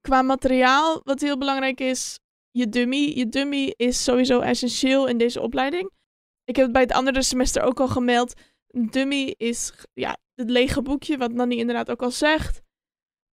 Qua 0.00 0.22
materiaal, 0.22 1.00
wat 1.04 1.20
heel 1.20 1.38
belangrijk 1.38 1.80
is, 1.80 2.18
je 2.50 2.68
dummy. 2.68 3.12
Je 3.14 3.28
dummy 3.28 3.74
is 3.76 4.04
sowieso 4.04 4.40
essentieel 4.40 5.06
in 5.06 5.18
deze 5.18 5.40
opleiding. 5.40 5.90
Ik 6.44 6.56
heb 6.56 6.64
het 6.64 6.72
bij 6.72 6.82
het 6.82 6.92
andere 6.92 7.22
semester 7.22 7.62
ook 7.62 7.80
al 7.80 7.88
gemeld. 7.88 8.40
Een 8.66 8.90
dummy 8.90 9.34
is 9.36 9.72
ja, 9.92 10.16
het 10.34 10.50
lege 10.50 10.82
boekje, 10.82 11.16
wat 11.16 11.32
Nanny 11.32 11.56
inderdaad 11.56 11.90
ook 11.90 12.02
al 12.02 12.10
zegt. 12.10 12.60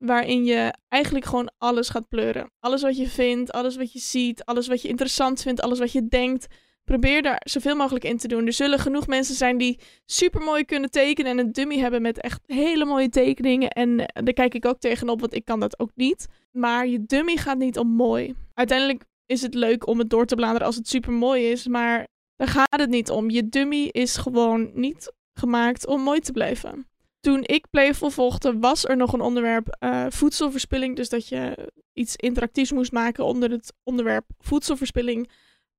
Waarin 0.06 0.46
je 0.46 0.74
eigenlijk 0.88 1.26
gewoon 1.26 1.52
alles 1.58 1.90
gaat 1.90 2.08
pleuren. 2.08 2.52
Alles 2.60 2.82
wat 2.82 2.98
je 2.98 3.08
vindt, 3.08 3.52
alles 3.52 3.76
wat 3.76 3.94
je 3.94 4.00
ziet, 4.00 4.46
alles 4.46 4.68
wat 4.68 4.82
je 4.82 4.88
interessant 4.88 5.42
vindt, 5.42 5.62
alles 5.62 5.80
wat 5.80 5.92
je 5.92 6.08
denkt. 6.08 6.48
Probeer 6.84 7.22
daar 7.22 7.42
zoveel 7.44 7.76
mogelijk 7.76 8.06
in 8.06 8.18
te 8.18 8.28
doen. 8.28 8.46
Er 8.46 8.54
zullen 8.54 8.80
genoeg 8.80 9.08
mensen 9.08 9.36
zijn 9.36 9.58
die 9.58 9.80
super 10.06 10.42
mooi 10.42 10.66
kunnen 10.66 10.92
tekenen 10.92 11.32
en 11.32 11.46
een 11.46 11.52
dummy 11.52 11.78
hebben 11.78 12.02
met 12.02 12.22
echt 12.22 12.42
hele 12.46 12.86
mooie 12.86 13.10
tekeningen. 13.10 13.70
En 13.70 14.00
eh, 14.06 14.24
daar 14.24 14.34
kijk 14.34 14.54
ik 14.54 14.66
ook 14.66 14.80
tegenop, 14.80 15.20
want 15.20 15.34
ik 15.34 15.46
kan 15.46 15.60
dat 15.60 15.80
ook 15.80 15.92
niet. 15.96 16.28
Maar 16.52 16.88
je 16.88 17.06
dummy 17.06 17.36
gaat 17.36 17.58
niet 17.58 17.78
om 17.78 17.88
mooi. 17.88 18.36
Uiteindelijk 18.54 19.04
is 19.26 19.42
het 19.42 19.54
leuk 19.54 19.88
om 19.88 20.00
het 20.00 20.10
door 20.10 20.26
te 20.26 20.36
bladeren 20.36 20.68
als 20.68 20.76
het 20.76 20.88
super 20.88 21.12
mooi 21.12 21.52
is, 21.52 21.68
maar 21.68 22.08
daar 22.36 22.48
gaat 22.48 22.80
het 22.80 22.90
niet 22.90 23.10
om. 23.10 23.30
Je 23.30 23.50
dummy 23.50 23.88
is 23.92 24.18
gewoon 24.18 24.72
niet 24.74 25.14
gemaakt 25.34 25.88
om 25.88 26.02
mooi 26.02 26.20
te 26.20 26.32
blijven 26.32 26.91
toen 27.22 27.44
ik 27.46 27.70
Playful 27.70 28.10
volgde, 28.10 28.60
was 28.60 28.86
er 28.86 28.98
nog 28.98 29.14
een 29.14 29.22
onderwerp 29.22 29.78
uh, 29.80 30.06
voedselverspilling. 30.10 30.96
Dus 30.96 31.10
dat 31.10 31.28
je 31.28 31.72
iets 31.94 32.16
interactiefs 32.16 32.72
moest 32.72 32.92
maken 32.92 33.26
onder 33.26 33.52
het 33.52 33.74
onderwerp 33.84 34.26
voedselverspilling. 34.40 35.32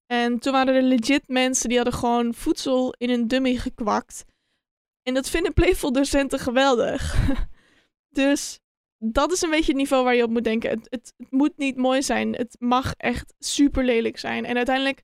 En 0.07 0.38
toen 0.38 0.52
waren 0.52 0.74
er 0.74 0.83
legit 0.83 1.28
mensen 1.28 1.68
die 1.68 1.78
hadden 1.78 1.98
gewoon 1.98 2.35
voedsel 2.35 2.94
in 2.98 3.11
een 3.11 3.28
dummy 3.28 3.57
gekwakt. 3.57 4.24
En 5.02 5.14
dat 5.14 5.31
vinden 5.31 5.52
Playful 5.52 5.92
docenten 5.92 6.38
geweldig. 6.38 7.16
dus 8.20 8.59
dat 8.98 9.33
is 9.33 9.42
een 9.42 9.50
beetje 9.50 9.72
het 9.72 9.81
niveau 9.81 10.05
waar 10.05 10.14
je 10.14 10.22
op 10.22 10.31
moet 10.31 10.44
denken. 10.44 10.70
Het, 10.70 10.87
het, 10.90 11.14
het 11.16 11.31
moet 11.31 11.57
niet 11.57 11.76
mooi 11.76 12.02
zijn. 12.02 12.35
Het 12.35 12.57
mag 12.59 12.94
echt 12.96 13.35
super 13.38 13.85
lelijk 13.85 14.18
zijn. 14.18 14.44
En 14.44 14.57
uiteindelijk 14.57 15.02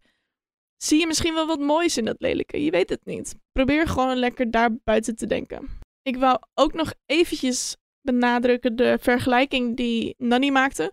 zie 0.76 1.00
je 1.00 1.06
misschien 1.06 1.34
wel 1.34 1.46
wat 1.46 1.60
moois 1.60 1.96
in 1.96 2.04
dat 2.04 2.16
lelijke. 2.20 2.64
Je 2.64 2.70
weet 2.70 2.88
het 2.88 3.04
niet. 3.04 3.34
Probeer 3.52 3.86
gewoon 3.86 4.16
lekker 4.16 4.50
daar 4.50 4.76
buiten 4.84 5.16
te 5.16 5.26
denken. 5.26 5.77
Ik 6.08 6.16
wou 6.16 6.38
ook 6.54 6.72
nog 6.72 6.92
eventjes 7.06 7.76
benadrukken 8.02 8.76
de 8.76 8.98
vergelijking 9.00 9.76
die 9.76 10.14
Nanny 10.18 10.50
maakte. 10.50 10.92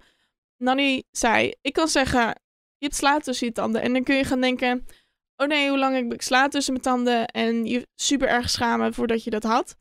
Nanny 0.58 1.04
zei, 1.12 1.54
ik 1.62 1.73
kan 1.73 1.88
zeggen, 1.88 2.28
je 2.78 2.86
hebt 2.86 2.95
sla 2.95 3.19
tussen 3.19 3.47
je 3.47 3.54
tanden. 3.54 3.82
En 3.82 3.93
dan 3.93 4.04
kun 4.04 4.15
je 4.15 4.23
gaan 4.23 4.41
denken, 4.41 4.86
oh 5.36 5.47
nee, 5.47 5.69
hoe 5.69 5.78
lang 5.78 5.95
heb 5.95 6.13
ik 6.13 6.21
sla 6.21 6.47
tussen 6.47 6.73
mijn 6.73 6.86
tanden? 6.86 7.28
En 7.28 7.65
je 7.65 7.88
super 7.95 8.28
erg 8.28 8.49
schamen 8.49 8.93
voordat 8.93 9.23
je 9.23 9.30
dat 9.30 9.43
had. 9.43 9.75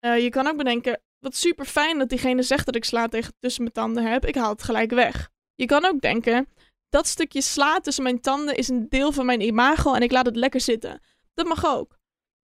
Uh, 0.00 0.22
je 0.22 0.28
kan 0.28 0.46
ook 0.46 0.56
bedenken, 0.56 1.00
wat 1.18 1.36
super 1.36 1.64
fijn 1.64 1.98
dat 1.98 2.08
diegene 2.08 2.42
zegt 2.42 2.66
dat 2.66 2.76
ik 2.76 2.84
sla 2.84 3.08
tegen 3.08 3.34
tussen 3.38 3.62
mijn 3.62 3.74
tanden 3.74 4.04
heb. 4.04 4.26
Ik 4.26 4.34
haal 4.34 4.50
het 4.50 4.62
gelijk 4.62 4.90
weg. 4.90 5.30
Je 5.54 5.66
kan 5.66 5.84
ook 5.84 6.00
denken, 6.00 6.48
dat 6.88 7.06
stukje 7.06 7.40
sla 7.40 7.80
tussen 7.80 8.02
mijn 8.02 8.20
tanden 8.20 8.56
is 8.56 8.68
een 8.68 8.88
deel 8.88 9.12
van 9.12 9.26
mijn 9.26 9.40
imago 9.40 9.94
en 9.94 10.02
ik 10.02 10.12
laat 10.12 10.26
het 10.26 10.36
lekker 10.36 10.60
zitten. 10.60 11.00
Dat 11.34 11.46
mag 11.46 11.66
ook. 11.66 11.98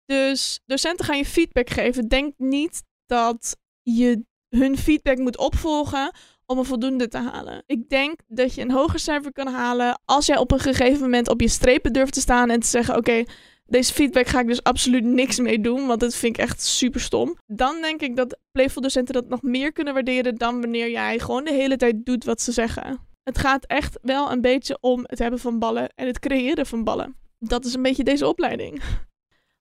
Dus 0.08 0.60
docenten 0.66 1.04
gaan 1.04 1.16
je 1.16 1.24
feedback 1.24 1.70
geven. 1.70 2.08
Denk 2.08 2.34
niet 2.36 2.82
dat 3.06 3.56
je 3.82 4.24
hun 4.48 4.78
feedback 4.78 5.18
moet 5.18 5.38
opvolgen 5.38 6.12
om 6.46 6.58
een 6.58 6.64
voldoende 6.64 7.08
te 7.08 7.18
halen. 7.18 7.62
Ik 7.66 7.88
denk 7.88 8.20
dat 8.26 8.54
je 8.54 8.60
een 8.60 8.70
hoger 8.70 8.98
cijfer 8.98 9.32
kan 9.32 9.46
halen 9.46 10.00
als 10.04 10.26
jij 10.26 10.38
op 10.38 10.52
een 10.52 10.58
gegeven 10.58 11.00
moment 11.00 11.28
op 11.28 11.40
je 11.40 11.48
strepen 11.48 11.92
durft 11.92 12.12
te 12.12 12.20
staan 12.20 12.50
en 12.50 12.60
te 12.60 12.66
zeggen: 12.66 12.96
Oké, 12.96 13.24
deze 13.66 13.92
feedback 13.92 14.26
ga 14.26 14.40
ik 14.40 14.46
dus 14.46 14.62
absoluut 14.62 15.04
niks 15.04 15.38
mee 15.38 15.60
doen, 15.60 15.86
want 15.86 16.00
dat 16.00 16.14
vind 16.14 16.36
ik 16.36 16.42
echt 16.42 16.62
super 16.62 17.00
stom. 17.00 17.36
Dan 17.46 17.80
denk 17.80 18.00
ik 18.00 18.16
dat 18.16 18.38
playful 18.52 18.82
docenten 18.82 19.14
dat 19.14 19.28
nog 19.28 19.42
meer 19.42 19.72
kunnen 19.72 19.94
waarderen 19.94 20.34
dan 20.34 20.60
wanneer 20.60 20.90
jij 20.90 21.18
gewoon 21.18 21.44
de 21.44 21.52
hele 21.52 21.76
tijd 21.76 22.04
doet 22.04 22.24
wat 22.24 22.40
ze 22.40 22.52
zeggen. 22.52 23.06
Het 23.22 23.38
gaat 23.38 23.66
echt 23.66 23.98
wel 24.02 24.32
een 24.32 24.40
beetje 24.40 24.78
om 24.80 25.00
het 25.02 25.18
hebben 25.18 25.38
van 25.38 25.58
ballen 25.58 25.88
en 25.94 26.06
het 26.06 26.18
creëren 26.18 26.66
van 26.66 26.84
ballen. 26.84 27.16
Dat 27.38 27.64
is 27.64 27.74
een 27.74 27.82
beetje 27.82 28.04
deze 28.04 28.26
opleiding. 28.26 28.82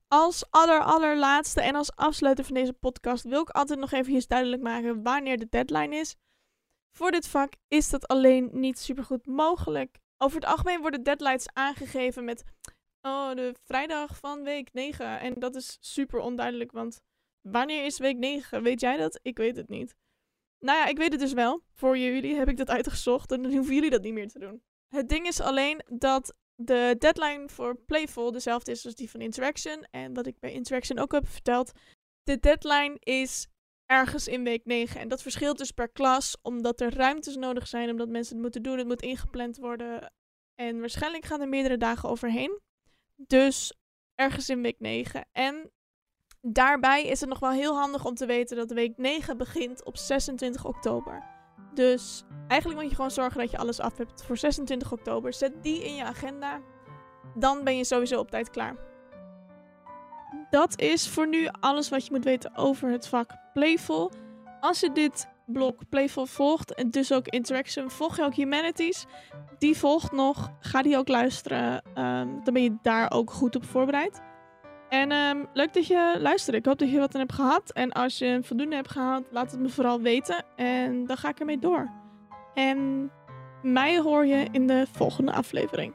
Als 0.07 0.45
aller 0.49 0.83
allerlaatste 0.83 1.61
en 1.61 1.75
als 1.75 1.95
afsluiter 1.95 2.45
van 2.45 2.53
deze 2.53 2.73
podcast 2.73 3.23
wil 3.23 3.41
ik 3.41 3.49
altijd 3.49 3.79
nog 3.79 3.91
even 3.91 4.23
duidelijk 4.27 4.61
maken 4.61 5.03
wanneer 5.03 5.37
de 5.37 5.47
deadline 5.49 5.95
is. 5.95 6.15
Voor 6.97 7.11
dit 7.11 7.27
vak 7.27 7.53
is 7.67 7.89
dat 7.89 8.07
alleen 8.07 8.49
niet 8.51 8.79
super 8.79 9.03
goed 9.03 9.25
mogelijk. 9.25 9.99
Over 10.17 10.39
het 10.39 10.49
algemeen 10.49 10.81
worden 10.81 11.03
deadlines 11.03 11.49
aangegeven 11.53 12.23
met 12.23 12.43
oh, 13.01 13.35
de 13.35 13.55
vrijdag 13.63 14.17
van 14.17 14.43
week 14.43 14.73
9. 14.73 15.19
En 15.19 15.33
dat 15.33 15.55
is 15.55 15.77
super 15.79 16.19
onduidelijk, 16.19 16.71
want 16.71 17.01
wanneer 17.41 17.85
is 17.85 17.97
week 17.97 18.17
9? 18.17 18.63
Weet 18.63 18.79
jij 18.81 18.97
dat? 18.97 19.19
Ik 19.21 19.37
weet 19.37 19.55
het 19.55 19.69
niet. 19.69 19.95
Nou 20.59 20.77
ja, 20.77 20.85
ik 20.85 20.97
weet 20.97 21.11
het 21.11 21.19
dus 21.19 21.33
wel. 21.33 21.63
Voor 21.73 21.97
jullie 21.97 22.35
heb 22.35 22.49
ik 22.49 22.57
dat 22.57 22.69
uitgezocht 22.77 23.31
en 23.31 23.41
dan 23.41 23.51
hoeven 23.51 23.75
jullie 23.75 23.89
dat 23.89 24.01
niet 24.01 24.13
meer 24.13 24.27
te 24.27 24.39
doen. 24.39 24.61
Het 24.87 25.09
ding 25.09 25.27
is 25.27 25.41
alleen 25.41 25.81
dat 25.85 26.35
de 26.59 26.95
deadline 26.97 27.49
voor 27.49 27.75
Playful 27.75 28.31
dezelfde 28.31 28.71
is 28.71 28.85
als 28.85 28.95
die 28.95 29.09
van 29.09 29.21
Interaction. 29.21 29.87
En 29.91 30.13
wat 30.13 30.27
ik 30.27 30.39
bij 30.39 30.51
Interaction 30.51 30.99
ook 30.99 31.11
heb 31.11 31.27
verteld. 31.27 31.71
De 32.23 32.39
deadline 32.39 32.97
is 32.99 33.47
ergens 33.85 34.27
in 34.27 34.43
week 34.43 34.65
9. 34.65 34.99
En 34.99 35.07
dat 35.07 35.21
verschilt 35.21 35.57
dus 35.57 35.71
per 35.71 35.89
klas, 35.89 36.37
omdat 36.41 36.81
er 36.81 36.93
ruimtes 36.93 37.35
nodig 37.35 37.67
zijn, 37.67 37.89
omdat 37.89 38.09
mensen 38.09 38.33
het 38.33 38.41
moeten 38.43 38.63
doen. 38.63 38.77
Het 38.77 38.87
moet 38.87 39.01
ingepland 39.01 39.57
worden. 39.57 40.13
En 40.55 40.79
waarschijnlijk 40.79 41.25
gaan 41.25 41.41
er 41.41 41.49
meerdere 41.49 41.77
dagen 41.77 42.09
overheen. 42.09 42.59
Dus 43.15 43.73
ergens 44.15 44.49
in 44.49 44.61
week 44.61 44.79
9. 44.79 45.27
En 45.31 45.71
daarbij 46.41 47.05
is 47.05 47.19
het 47.19 47.29
nog 47.29 47.39
wel 47.39 47.51
heel 47.51 47.77
handig 47.77 48.05
om 48.05 48.13
te 48.13 48.25
weten 48.25 48.57
dat 48.57 48.71
week 48.71 48.97
9 48.97 49.37
begint 49.37 49.85
op 49.85 49.97
26 49.97 50.65
oktober. 50.65 51.36
Dus 51.77 52.23
eigenlijk 52.47 52.81
moet 52.81 52.89
je 52.89 52.95
gewoon 52.95 53.11
zorgen 53.11 53.39
dat 53.39 53.51
je 53.51 53.57
alles 53.57 53.79
af 53.79 53.97
hebt 53.97 54.23
voor 54.23 54.37
26 54.37 54.91
oktober. 54.91 55.33
Zet 55.33 55.63
die 55.63 55.83
in 55.83 55.95
je 55.95 56.03
agenda. 56.03 56.59
Dan 57.35 57.63
ben 57.63 57.77
je 57.77 57.83
sowieso 57.83 58.19
op 58.19 58.31
tijd 58.31 58.49
klaar. 58.49 58.75
Dat 60.49 60.79
is 60.79 61.09
voor 61.09 61.27
nu 61.27 61.47
alles 61.59 61.89
wat 61.89 62.05
je 62.05 62.11
moet 62.11 62.23
weten 62.23 62.55
over 62.55 62.89
het 62.89 63.07
vak 63.07 63.31
Playful. 63.53 64.11
Als 64.59 64.79
je 64.79 64.91
dit 64.91 65.27
blok 65.45 65.89
Playful 65.89 66.25
volgt 66.25 66.73
en 66.73 66.89
dus 66.89 67.11
ook 67.11 67.27
Interaction, 67.27 67.91
volg 67.91 68.17
je 68.17 68.23
ook 68.23 68.33
Humanities. 68.33 69.05
Die 69.57 69.77
volgt 69.77 70.11
nog. 70.11 70.51
Ga 70.59 70.81
die 70.81 70.97
ook 70.97 71.07
luisteren. 71.07 71.81
Ehm, 71.93 72.27
dan 72.43 72.53
ben 72.53 72.63
je 72.63 72.77
daar 72.81 73.11
ook 73.11 73.31
goed 73.31 73.55
op 73.55 73.65
voorbereid. 73.65 74.21
En 74.89 75.11
ehm, 75.11 75.43
leuk 75.53 75.73
dat 75.73 75.87
je 75.87 76.15
luistert. 76.19 76.55
Ik 76.55 76.65
hoop 76.65 76.79
dat 76.79 76.91
je 76.91 76.99
wat 76.99 77.13
aan 77.13 77.19
hebt 77.19 77.33
gehad. 77.33 77.71
En 77.71 77.91
als 77.91 78.17
je 78.17 78.39
voldoende 78.43 78.75
hebt 78.75 78.91
gehaald, 78.91 79.25
laat 79.31 79.51
het 79.51 79.59
me 79.59 79.69
vooral 79.69 80.01
weten. 80.01 80.45
En 80.55 81.05
dan 81.05 81.17
ga 81.17 81.29
ik 81.29 81.39
ermee 81.39 81.59
door. 81.59 81.91
En 82.53 83.11
mij 83.61 83.99
hoor 83.99 84.25
je 84.25 84.47
in 84.51 84.67
de 84.67 84.85
volgende 84.91 85.31
aflevering. 85.31 85.93